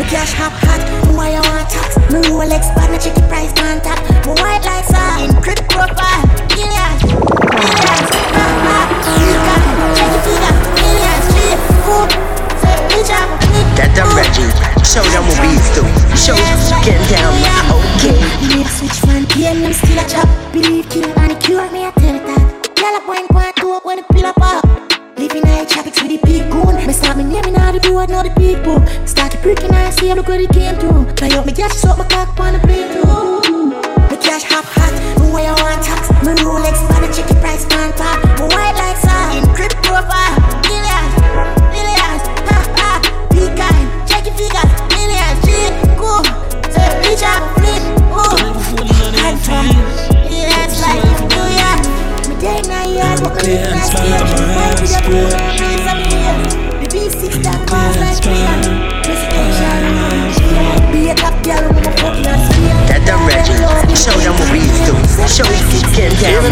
[0.00, 1.92] Me cash hop hot, who I want tax.
[2.08, 4.00] Me Rolex bad, me check the price man tap.
[4.24, 6.24] Me white like sun, encrypt profile.
[6.56, 8.78] Millions, millions, ha ha.
[9.92, 10.56] Check the figure.
[10.80, 11.52] Millions, three,
[11.84, 12.08] four,
[12.64, 13.28] seven, bitch up.
[13.76, 14.48] Get them ready.
[14.88, 15.84] Show them what we to.
[16.16, 16.32] Show.
[16.80, 17.36] Get down.
[18.00, 18.16] Okay.
[18.48, 20.24] Me a switch from PM, I'm still a chop.
[20.48, 22.72] Believe kill and cure me, I tell that.
[22.80, 24.89] Y'all a point point two when the pill up up.
[25.20, 26.74] Living high tropics with the big goon.
[26.86, 28.80] Me start me naming all the road, now the people.
[29.06, 31.12] Start to breaking I see look what it came to.
[31.14, 33.68] Try out me cash, suck my cock on the plate too.
[34.08, 36.08] Me cash hop hot, me way I want tax.
[36.24, 38.29] Me Rolex, man, check the price man top.
[53.46, 55.32] My eyes spread.
[62.88, 63.96] That the Reggie.
[63.96, 64.94] Show them what we used to.
[65.28, 65.48] Show
[65.96, 66.44] get down.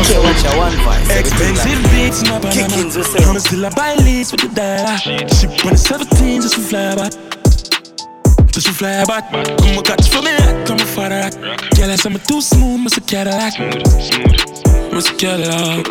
[0.00, 0.18] Okay.
[1.18, 3.30] Expensive beats my Panama.
[3.30, 4.98] I'm still a buy leads with the dollar.
[5.28, 7.43] Ship the 17 just to fly back.
[8.54, 9.32] Just to fly back.
[9.32, 10.30] Come on, catch for me,
[10.64, 11.28] come on, father.
[11.74, 13.04] Girl, I say I'm too smooth, Mr.
[13.04, 13.54] Cadillac.
[14.94, 15.18] Mr.
[15.18, 15.84] Cadillac.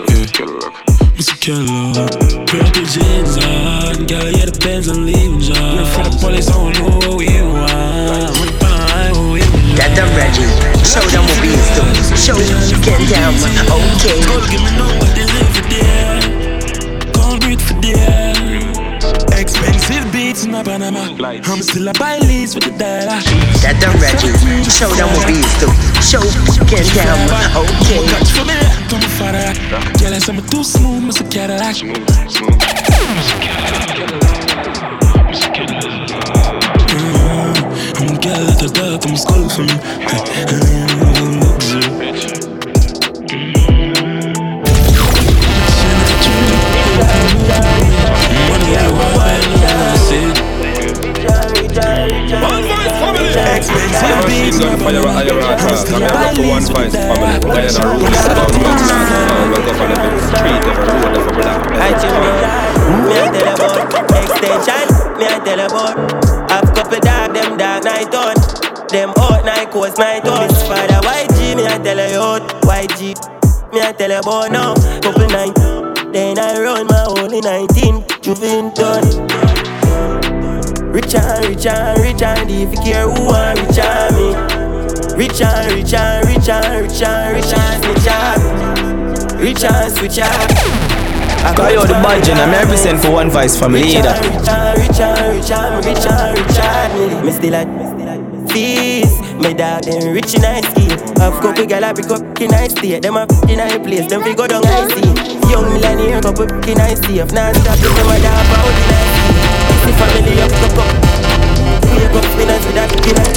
[1.19, 1.35] Mr.
[1.41, 2.07] Killer,
[2.47, 5.75] purple jeans on, girl, yeah, the Benz I'm leaving, John.
[5.75, 8.31] We're from the police, I don't know what we want.
[8.39, 9.75] We're behind what we want.
[9.75, 10.47] That the Reggie.
[10.87, 12.15] Show them what we used to.
[12.15, 13.35] Show them, get down.
[13.99, 15.12] Okay.
[20.33, 21.05] Expensive beats in my Panama.
[21.45, 23.21] I'm still a buy leads with the dollar.
[23.61, 24.33] That the Reggie.
[24.69, 25.69] Show them what we used to.
[26.01, 26.21] Show
[26.65, 27.29] get down.
[27.53, 28.01] Okay.
[28.09, 28.57] Catch for me,
[28.89, 29.53] come on, father.
[29.99, 31.29] Girl, I say I'm too smooth, Mr.
[31.29, 31.75] Cadillac.
[31.75, 32.03] Mm-hmm.
[37.95, 41.42] I'm a girl at the dark, I'm a skull for me.
[62.93, 64.85] I'm tell about extension,
[65.17, 65.73] me I tell them
[67.83, 68.35] night on
[68.89, 73.15] Them hot night, coast night on father YG, me I tell you out YG,
[73.73, 75.55] me I tell you about now Couple night,
[76.13, 79.42] then I run my only 19 Juventus
[80.93, 84.29] Rich and rich and rich and if you care who want rich and me
[85.17, 90.19] Rich and rich and rich and rich and rich and snitch up Rich and switch
[90.19, 94.13] up Call you the budget, I'm represent for one voice family leader.
[94.21, 99.19] Rich and rich and rich and rich and rich and me still at fees.
[99.41, 100.89] Me dog them rich in ice ski.
[101.17, 103.01] Have couple gal I pick up in ice state.
[103.01, 105.09] Them a in a place, them fi go down ice see.
[105.49, 107.31] Young millionaire couple in ice safe.
[107.33, 109.12] Now stop it, them a dog out in ice
[109.83, 109.93] see.
[109.93, 110.89] Family up, up, up.
[111.91, 113.27] Wake up, spinners with that killer.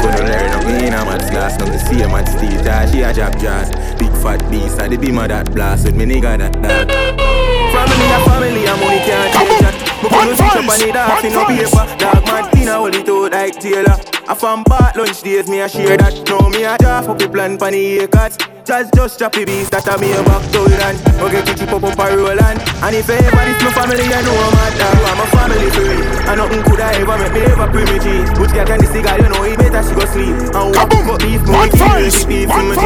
[0.00, 3.02] Gonna learn no green a mat's glass, no the same at Steve Jazz, ah, she
[3.02, 3.68] a jack jazz.
[3.98, 6.88] Big fat beast, and the beamer that blast with me nigga that dog.
[6.88, 9.76] Family a family, a money can't change that.
[10.02, 11.84] Me put no switch up on it, half in no paper.
[12.00, 13.96] Dog man, thin a hold it out like Taylor.
[14.26, 16.16] I from part lunch days, me a share that.
[16.26, 18.38] Now me a draft up the plan pon the acres.
[18.70, 21.52] Just just drop the beast that a me a back to it and Okay, to
[21.58, 24.72] keep up up a roll and if ever this my family, I know I'm at
[24.78, 25.98] that I'm a family free.
[26.30, 27.66] And nothing could I ever make me ever
[27.98, 30.54] cheese But get can the cigar, you know it better she go sleep.
[30.54, 32.78] And what fuck beef, we the beef in my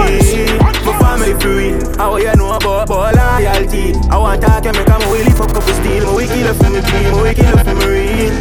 [0.88, 3.92] My family free, how you know about, about loyalty?
[4.08, 6.08] I want talk and make a willy fuck up the steel.
[6.08, 8.34] My we kill it for me dream, my we kill it for me real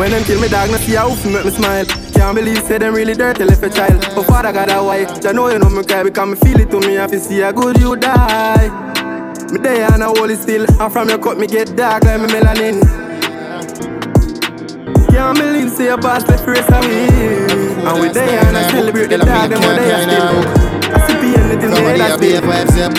[0.00, 2.01] when them kill me dog, no see how make me smile.
[2.14, 4.00] Can't believe say them really dirty left a child.
[4.14, 6.70] But father got a wife, you know you know me cry because me feel it
[6.70, 6.96] to me.
[6.96, 8.68] If you see a good you die.
[9.52, 12.26] Me day and a holy still, and from your cut me get dark like me
[12.28, 12.80] melanin.
[15.10, 17.08] Can't believe say your boss left race away.
[17.84, 20.81] And we day and I celebrate the dog them what they are still.
[21.22, 22.42] I see be anything they that still.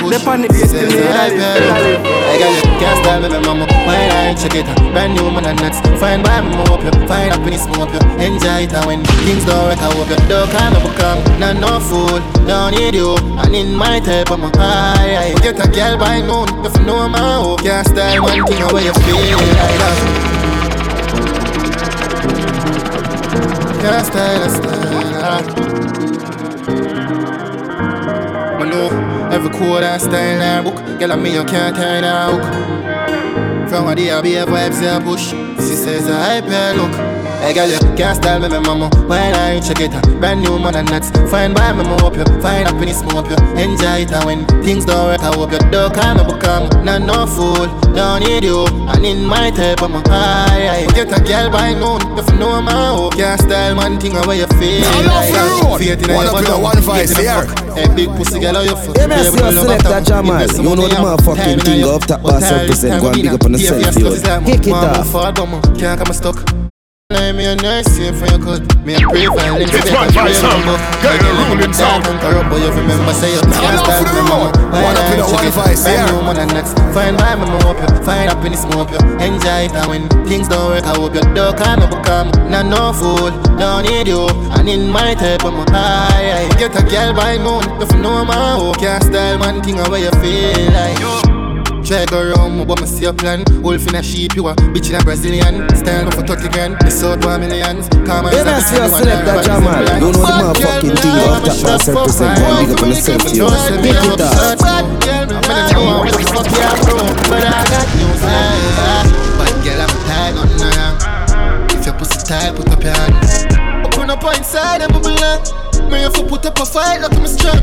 [0.08, 1.36] They panic they still need that.
[1.36, 3.68] I got you, can't style me, mama.
[3.84, 4.66] Why I check it?
[4.95, 5.84] Brand new man and nuts.
[6.00, 6.91] Fine by me, up you.
[7.04, 8.00] Find happiness, smoke you.
[8.24, 11.20] Enjoy it and when things don't work, I hope you don't become.
[11.40, 13.20] Not no fool, don't need you.
[13.44, 15.36] And in my type, I'm a high.
[15.44, 17.60] Get a girl by noon, if you know my hope.
[17.60, 20.00] Can't style one thing away you feel like that.
[23.84, 25.73] Can't style a style.
[28.72, 30.76] I every chord I style in book.
[30.99, 33.69] Girl, I me you can't turn a hook.
[33.69, 35.31] From a day I be a vibes a push.
[35.57, 37.12] She says I hype look.
[37.44, 38.88] Hey girl, you can't style me, my mama.
[39.06, 41.11] When I check it, uh, brand new man and nuts.
[41.30, 42.24] Fine by me, hope you.
[42.40, 43.36] Find happiness, smoke you.
[43.60, 46.72] Enjoy it, and when things don't work, I hope you don't kind of become.
[46.86, 48.64] Not no fool, don't need you.
[48.88, 50.88] And in my type, I'm a high.
[50.95, 53.15] Get a girl by noon, if you know my hope.
[53.15, 54.80] Can't style man thing away you feel.
[55.03, 56.61] Now, Faith in your bottom.
[56.61, 57.44] One voice here.
[57.76, 58.95] Hey, big pussy girl, how you feel?
[58.95, 60.48] Yeah, man, see you select that Jamol.
[60.48, 63.02] You know the motherfucking thing of top boss represent.
[63.02, 64.15] Go and big up on the self, yo.
[64.48, 65.78] Kick it off.
[65.78, 66.62] Can't come stuck.
[67.14, 68.65] Let me a nurse here for your cut.
[68.81, 69.69] Me a pray for your lips.
[69.69, 70.65] It's one five sound.
[70.98, 72.02] Get a ruling sound.
[72.18, 74.49] Corrupt, but you remember say you can't stand for the mama.
[74.73, 76.10] One up in a one voice, yeah.
[76.10, 76.73] Find woman and next.
[76.90, 77.90] Find my mama hope you.
[78.02, 78.98] Find happiness smoke you.
[79.22, 82.34] Enjoy it and when things don't work, I hope you don't come up become.
[82.49, 83.30] Not no fool,
[83.61, 84.26] don't need you.
[84.57, 86.49] And in my type, I'm a high.
[86.57, 87.61] Get a girl by moon.
[87.77, 91.43] If you know my hope, can't style man thing away you feel like.
[91.94, 93.45] Go round, me see a plan.
[93.61, 95.70] Wolf in a sheep, you a bitch in a Brazilian.
[95.78, 97.88] Style for 30 grand, the south one millions.
[98.10, 99.86] Come on, I see a selector Jamol.
[100.02, 102.34] Don't know the motherfucking thing of that represent.
[102.34, 103.45] Big up on the self you.
[103.78, 104.57] Pick it up.
[104.57, 106.98] Bad girl, I'm gonna know what the fuck you bro.
[107.30, 108.22] But I got news.
[109.38, 110.98] Bad girl, I'm tired, nothing wrong.
[111.78, 113.86] If your pussy tight, put up your hand.
[113.86, 115.73] Open up inside and bubble on.
[115.94, 117.61] Me have to put up a fight, look at me strong.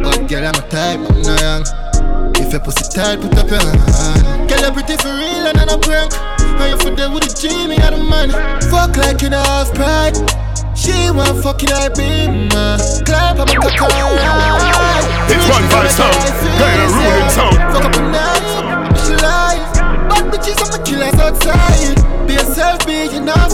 [0.00, 1.62] Bad girl, I'm a type, nothing wrong.
[2.40, 4.48] If your pussy tight, put up your hand.
[4.48, 6.16] Girl, you pretty for real and not a prank.
[6.40, 8.32] And you for there with a me got a man.
[8.72, 10.16] Fuck like you don't have pride.
[10.72, 15.04] She want fucking I be my clap, I'm a cock alright.
[15.28, 16.16] It's one five sound.
[16.24, 17.56] Get a ruling sound.
[17.68, 19.68] Fuck up a night, she lies.
[20.08, 22.00] Bad bitches, I'm a killers outside.
[22.26, 23.52] Be yourself, be you not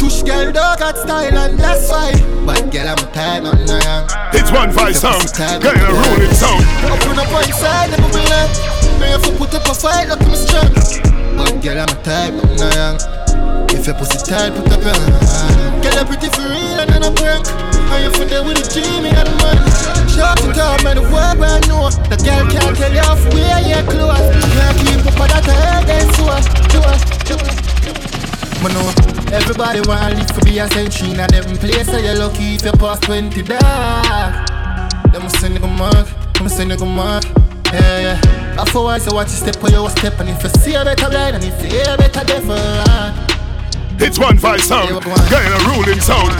[0.00, 2.16] Stush girl, dog got style and that's why.
[2.48, 4.08] Bad girl, I'm a type, nothing wrong.
[4.32, 5.28] It's one five sound.
[5.36, 6.64] Get a ruling sound.
[6.88, 8.56] Open up inside, never be left.
[8.96, 10.72] Have to put up a fight, look at me strong.
[11.36, 12.96] Bad girl, I'm a type, nothing wrong.
[13.68, 15.84] If your pussy tight, put up your hand.
[15.84, 17.44] Girl, I'm pretty for real and then a prank.
[17.92, 19.60] And you for there with a G, me and a man.
[20.08, 21.92] Short it up, man, the world where I know.
[22.08, 24.32] The girl can't tell you off where you're close.
[24.56, 26.30] Can't keep up with that head, then so.
[28.62, 28.92] Man, know
[29.32, 31.14] everybody want live for be a century.
[31.14, 33.62] Now them place so you're lucky if you pass 20 dark.
[35.12, 37.24] Them say nigga mark, them say nigga mark.
[37.72, 38.60] Yeah, yeah.
[38.60, 41.36] Afterwards, you watch you step where you step, and if you see a better blind,
[41.36, 42.44] and if you hear a better deaf,
[43.98, 44.90] It's one five sound.
[44.90, 46.36] Get a ruling sound.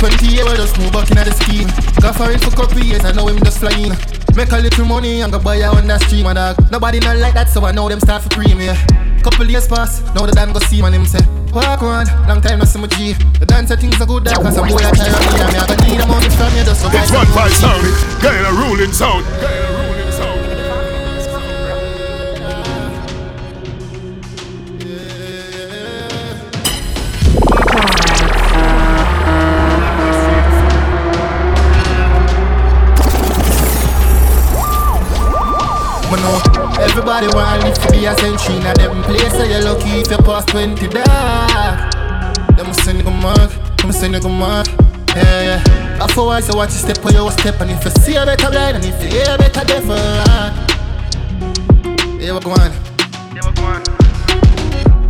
[0.00, 1.68] 20 years we just move back in the scheme.
[2.02, 3.92] Got for it for couple years, I know him just flying.
[4.34, 6.72] Make a little money and go buy a on that stream, and dog.
[6.72, 8.76] Nobody not like that, so I know them start for premium.
[9.22, 11.24] Couple years pass, now the Dan go see man him say.
[11.54, 13.12] Walk on, long time no see my G.
[13.38, 15.66] The dancer things are good, cause some boy I try to me, and me I
[15.66, 17.86] gonna need a money from you just so It's one five sound.
[18.20, 19.24] Get a ruling sound.
[36.10, 38.58] Me know everybody want to be a century.
[38.58, 41.94] Now them place so you're lucky if you pass 20 dark.
[42.56, 44.66] Them say nigga mark, them say nigga mark.
[45.14, 46.02] Yeah, yeah.
[46.02, 48.50] Afterwards, you watch you step oh, where you step, and if you see a better
[48.50, 49.84] blind, and if you hear a better deaf,
[52.20, 52.72] yeah, what go on?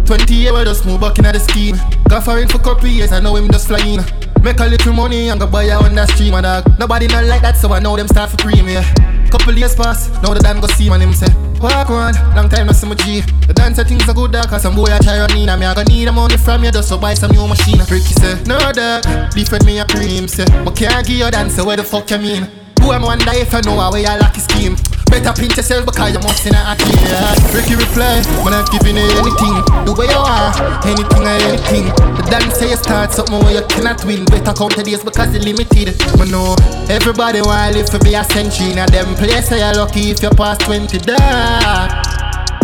[0.04, 1.76] 20 years we just move back in the scheme.
[2.08, 4.00] Got for it for couple years, I know him just flying.
[4.42, 6.78] Make a little money and go buy a on that stream, and dog.
[6.78, 8.84] Nobody not like that, so I know them start for premium.
[9.30, 11.26] Couple years pass, now the Dan go see man him say
[11.58, 14.60] Walk on, long time no see my G The dancer things are good dog, cause
[14.60, 16.70] some boy I try run in And me I gonna need the money from you
[16.70, 20.44] just to buy some new machine Ricky say, no dog, different me a cream say
[20.62, 22.42] But can't give you dancer, where the fuck you mean?
[22.82, 24.76] Who am wonder if I know how way I like his scheme
[25.12, 27.20] Better pinch yourself because you must in a clear
[27.52, 30.48] Ricky reply, when I'm giving you anything The way you are,
[30.88, 34.72] anything or anything The dance say you start something where you cannot win Better count
[34.72, 36.56] the days because it's limited But no,
[36.88, 40.32] everybody want live for be a century Now them place say you're lucky if you
[40.32, 41.92] pass 20 dark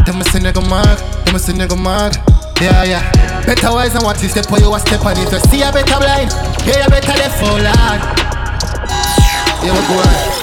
[0.08, 0.96] Them say nigga mark,
[1.28, 2.16] them say nigga mark
[2.64, 3.46] yeah, yeah.
[3.46, 5.30] Better wise and what you step where you a step on it.
[5.30, 8.00] You see a better blind, oh, yeah, you better left for lad.
[9.62, 10.38] Yeah, what go on?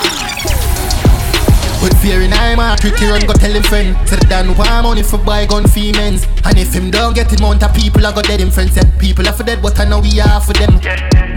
[1.86, 3.94] With fear in eye, man, tricky run, go tell him friend.
[4.10, 6.26] Said Dan want money for buy gun men's.
[6.44, 8.74] And if him don't get it, mount of people, I go dead him friends.
[8.74, 10.82] Said people are for dead, but I know we are for them.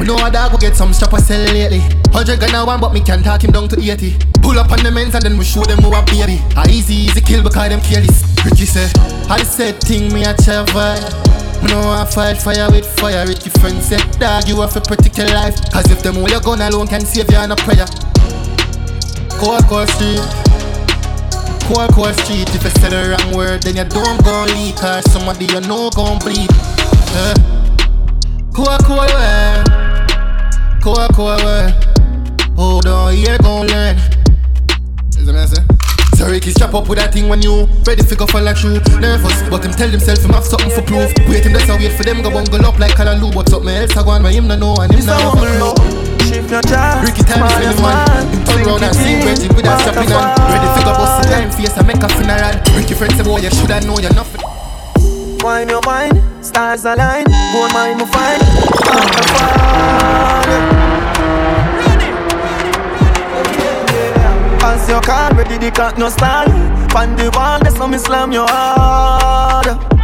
[0.01, 1.81] We know a dog go get some strap sell lately.
[2.17, 4.17] Hundred gun one, but me can talk him down to 80.
[4.41, 6.41] Pull up on the men's and then we show them who a baby.
[6.57, 8.25] A easy, easy kill because them careless.
[8.43, 8.89] Ricky say,
[9.29, 10.97] I said thing me a travel.
[11.61, 13.27] Me know I fight fire with fire.
[13.27, 15.61] Ricky friends say, dog, you have to protect your life.
[15.71, 17.85] Cause if them all your gun alone can save you on a prayer.
[19.39, 20.19] Cold, cold street.
[21.71, 22.49] Cold, cold street.
[22.53, 24.75] If you say the wrong word, then you don't go leak.
[24.77, 26.51] Cause somebody you know gon' bleed.
[27.15, 27.35] Uh.
[28.51, 29.65] Cold, cold word.
[30.83, 31.71] Cold, cold word.
[32.57, 33.97] Hold on, you're gon' learn.
[35.15, 36.19] Is that what?
[36.19, 38.81] So Ricky strap up with that thing when you ready to go for like shoe
[38.99, 41.93] Nervous, but him tell himself him have something for proof Wait him just a wait
[41.93, 44.49] for them go bungle up like Callaloo But something else I go on where him
[44.49, 46.61] no know and him not know Shift your
[47.01, 49.81] Ricky time is when him man Him turn round and see where Reggie with that
[49.81, 53.13] strapping on Ready to go bust the time face and make a funeral Ricky friend
[53.17, 54.45] say boy oh, you shoulda know you're nothing
[55.41, 57.25] Wine your mind, stars align.
[57.25, 58.43] Go mind me find.
[58.85, 60.49] Waterfall.
[64.65, 66.49] As your car ready, the clock no start.
[66.91, 69.98] Find the wall, that's how me slam your hard.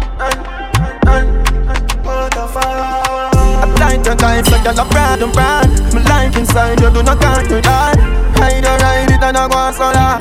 [4.05, 5.64] Tight and tight, so you're proud and proud.
[5.94, 7.97] My life inside, you do not count to that.
[8.36, 10.20] Ride or ride it and I go so that.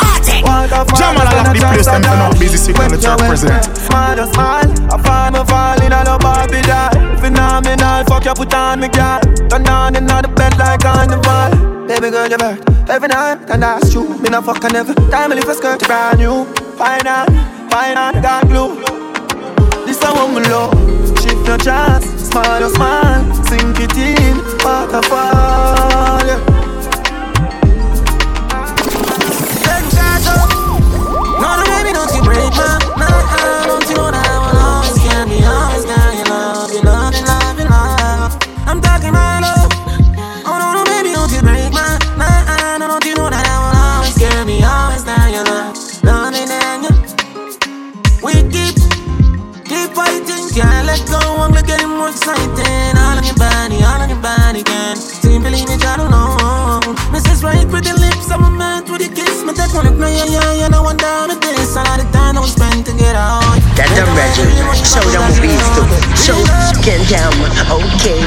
[0.95, 2.31] Jamol, I love the place, them for now.
[2.39, 3.75] Busy sick on the truck president.
[3.75, 6.95] Smile or smile, I fall, me fall in a no Barbie doll.
[7.19, 9.19] Phenomenal, fuck you, put on me girl.
[9.51, 11.51] Turn on in the bed like carnival.
[11.83, 14.07] Baby girl, you're bird every night, and that's true.
[14.23, 14.95] Me not fuck never.
[15.11, 16.47] Time me lift a skirt brand new.
[16.79, 17.27] Fine on,
[17.67, 18.79] fine on, got glue.
[19.83, 20.71] This a woman low.
[21.19, 25.82] Shift your chance, smile or smile, sink it in, waterfall.
[52.23, 52.97] Getting.
[52.97, 54.63] All on your body, all on your body,
[55.43, 56.79] believe me, I don't know.
[57.11, 57.43] Mrs.
[57.43, 59.43] Right with the lips, I'm a man with a kiss.
[59.43, 61.75] Me take one look, no, yeah, yeah, yeah, no one down to this.
[61.75, 63.27] All of the time that we spend together.
[63.75, 64.47] That done Reggie.
[64.87, 65.83] Show them what we used to.
[66.15, 66.39] Show
[66.81, 67.35] get down.
[67.67, 68.23] Okay.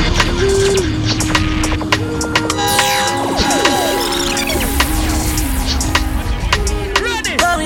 [7.40, 7.60] Out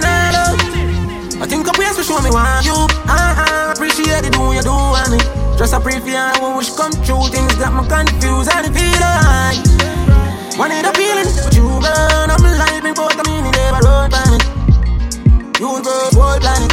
[1.42, 2.74] I think a place to show me why you
[3.08, 6.56] I, I appreciate it, do you do want it Just a pray for you, I
[6.56, 7.20] wish come true.
[7.28, 9.60] Things got me confused and feel like
[10.56, 13.84] One need a feeling, but you gone I'm alive, me both, I mean, it never
[13.84, 14.40] road by me
[15.60, 16.72] Universe, whole planet.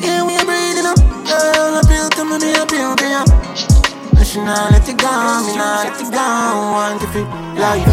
[0.00, 0.96] Yeah, we are breathing up.
[1.28, 3.24] Girl, appeal to me, appeal to you
[4.16, 5.12] I should not let it go,
[5.44, 6.24] me not let it go.
[6.72, 7.28] Want to feel
[7.60, 7.84] like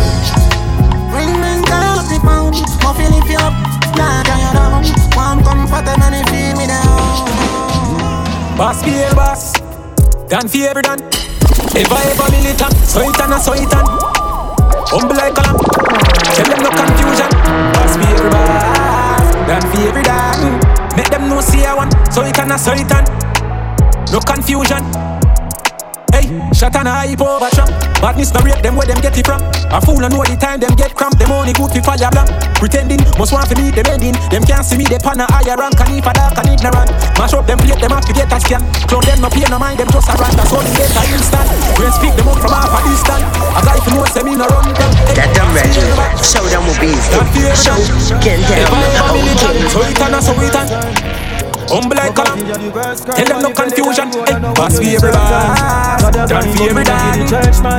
[1.11, 2.55] Ring, ring, dial up the phone
[2.95, 3.35] feel if you.
[3.35, 3.51] Up,
[3.99, 4.80] nah, can you down
[5.11, 7.70] Warm, comfortable, and you feel me down
[8.61, 9.53] Boss be a boss,
[10.29, 11.01] done for every done.
[11.73, 13.88] Ever ever militant, so it and a so it and.
[14.93, 15.57] Humble like a lamb,
[16.38, 17.29] tell them no confusion.
[17.73, 20.59] Boss be every boss, done for every done.
[20.95, 24.11] Make them know see I want, so it and a so it and.
[24.11, 25.10] No confusion.
[26.22, 27.69] Hey, shot and a hype over trap.
[27.98, 29.41] Badness no rate them where them get it from.
[29.73, 31.18] A fool and know the time them get cramp.
[31.18, 32.30] Them only good for fire blank.
[32.61, 34.14] Pretending, must want to meet them ending.
[34.30, 35.81] Them can't see me, they pan a higher rank.
[35.81, 38.38] And if a dark and ignorant, mash up them plate, them have to get a
[38.38, 38.61] scan.
[38.85, 40.38] Clown them no pay no mind, them just a rant.
[40.38, 41.48] That's all they get a instant.
[41.81, 43.26] When speak them up from half a distance.
[43.57, 44.91] A guy for know say me no run them.
[45.18, 45.89] That done Reggie.
[46.22, 47.22] Show them what we used to.
[47.57, 47.77] Show
[48.22, 48.69] get down.
[49.10, 49.57] Okay.
[49.73, 51.20] So it and a so it and.
[51.72, 52.39] Humble like a lamb.
[53.15, 54.11] Tell them no confusion.
[54.56, 56.11] Pass me every bar.
[56.27, 57.19] Done for every done.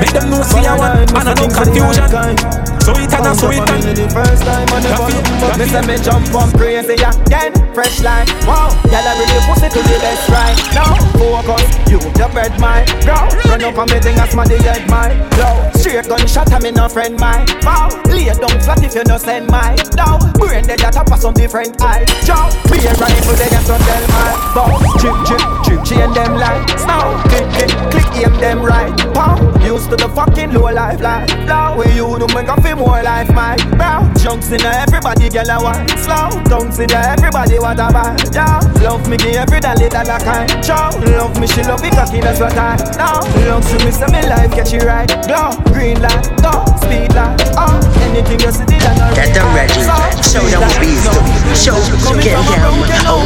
[0.00, 1.12] Make them know see I want.
[1.12, 2.72] And no confusion.
[2.82, 4.10] So it and a so it and.
[4.10, 8.74] first time on the phone Me say me jump on crazy again Fresh line, wow
[8.90, 13.30] Y'all are really pussy to the best right Now focus, you the bread my Bro,
[13.46, 16.70] run up on me thing as my the head my Blow, straight gunshot and me
[16.72, 20.80] no friend my Bow, lay down flat if you no send my Now, brain dead
[20.80, 24.30] that up for some different eye Jow, be a rifle they get some tell my
[24.54, 29.36] Bow, chip chip chip chain them lights Now, click click click aim them right Pow,
[29.64, 33.02] used to the fucking low life life Blow, we you do make a feel more
[33.02, 34.06] life, my bro.
[34.14, 35.88] Junks in everybody get a one.
[35.98, 38.16] Slow, don't see there, everybody want a buy.
[38.32, 40.62] Yeah, love me, give every dollar that I can.
[40.62, 43.22] Chow, love me, she love me, cocky, that's what I know.
[43.48, 45.08] Love to me, so me life get you right.
[45.26, 47.40] Go, green light, go, speed light.
[47.56, 49.86] Oh, anything you see, that not That done Reggie.
[50.22, 51.20] Show them what we used to.
[51.54, 51.78] Show
[52.22, 52.82] get down.
[52.82, 53.00] Okay.
[53.04, 53.22] No,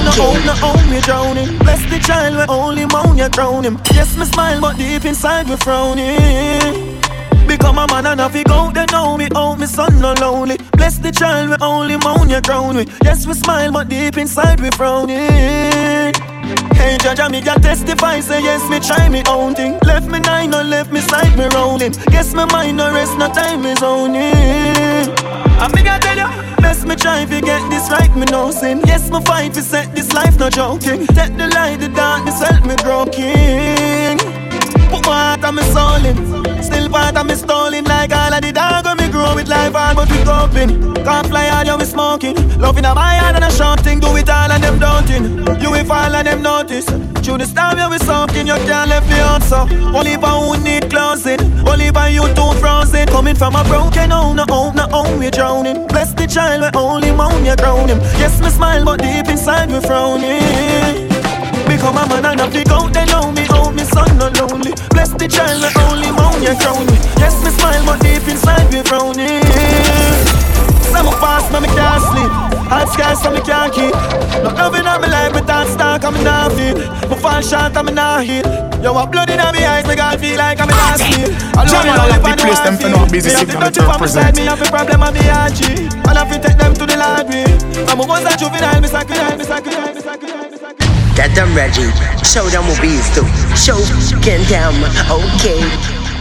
[0.62, 1.58] oh, me drowning.
[1.58, 3.78] Bless the child, we only moan you drown him.
[3.92, 7.05] Yes, me smile, but deep inside we're frowning.
[7.56, 10.58] Become a man and I figure out they know me out, me son no lonely.
[10.72, 12.84] Bless the child, we only moan you drown we.
[13.02, 16.12] Yes, we smile, but deep inside we frowning.
[16.76, 19.78] Hey, judge, me can testify, say yes, me try me own thing.
[19.86, 21.92] Left me nine, no left me side, me rolling.
[22.12, 25.08] Guess my mind no rest, no time is owning.
[25.58, 28.50] I think I tell you, best me try if you get this right, me no
[28.50, 28.82] sin.
[28.84, 31.06] Yes, me fight to set this life, no joking.
[31.06, 34.35] Take the light, the darkness, help me grow king.
[34.90, 36.62] Put heart on me soul in.
[36.62, 39.72] Still part of me stolen like all of the dog when me grow with life
[39.72, 40.94] hard but we coping.
[41.04, 42.36] Can't fly hard, you me smoking.
[42.58, 45.24] Loving a my hand and a short thing, do it all and them daunting.
[45.60, 46.86] You will fall and them notice.
[46.86, 49.62] Through the storm you be soaking, you can't left me answer.
[49.96, 51.40] Only I would need closing.
[51.66, 53.06] Only I you too frozen.
[53.08, 55.86] Coming from a broken home, no home, no home, we drowning.
[55.88, 57.98] Bless the child, we only moan, you grown him.
[58.18, 61.05] Yes, me smile, but deep inside we frowning.
[61.76, 64.72] Become a man and I pick out, they know me out, me son not lonely.
[64.96, 66.96] Bless the child, not only moan, you crown me.
[67.20, 69.44] Yes, me smile, but deep inside we frowning.
[70.88, 72.32] Some fast, but me can't sleep.
[72.72, 73.92] Hot skies, so me can't keep.
[74.40, 76.80] Not loving on me life, but that star coming down feet.
[76.80, 78.48] Me fall short, I'm not hit.
[78.80, 81.28] Yo, what blood in my eyes, me God feel like I'm in last sleep.
[81.68, 84.32] Jam all of the place, them for no Busy Signal to represent.
[84.40, 85.28] Me have a problem, I'm the.
[85.28, 87.52] And I have to take them to the library.
[87.84, 90.55] I'm a once a juvenile, me sacrifice, me sacrifice, me sacrifice.
[91.16, 91.88] That them Reggie.
[92.28, 93.24] Show them what we used to.
[93.56, 93.80] Show,
[94.20, 94.76] get down,
[95.08, 96.15] okay.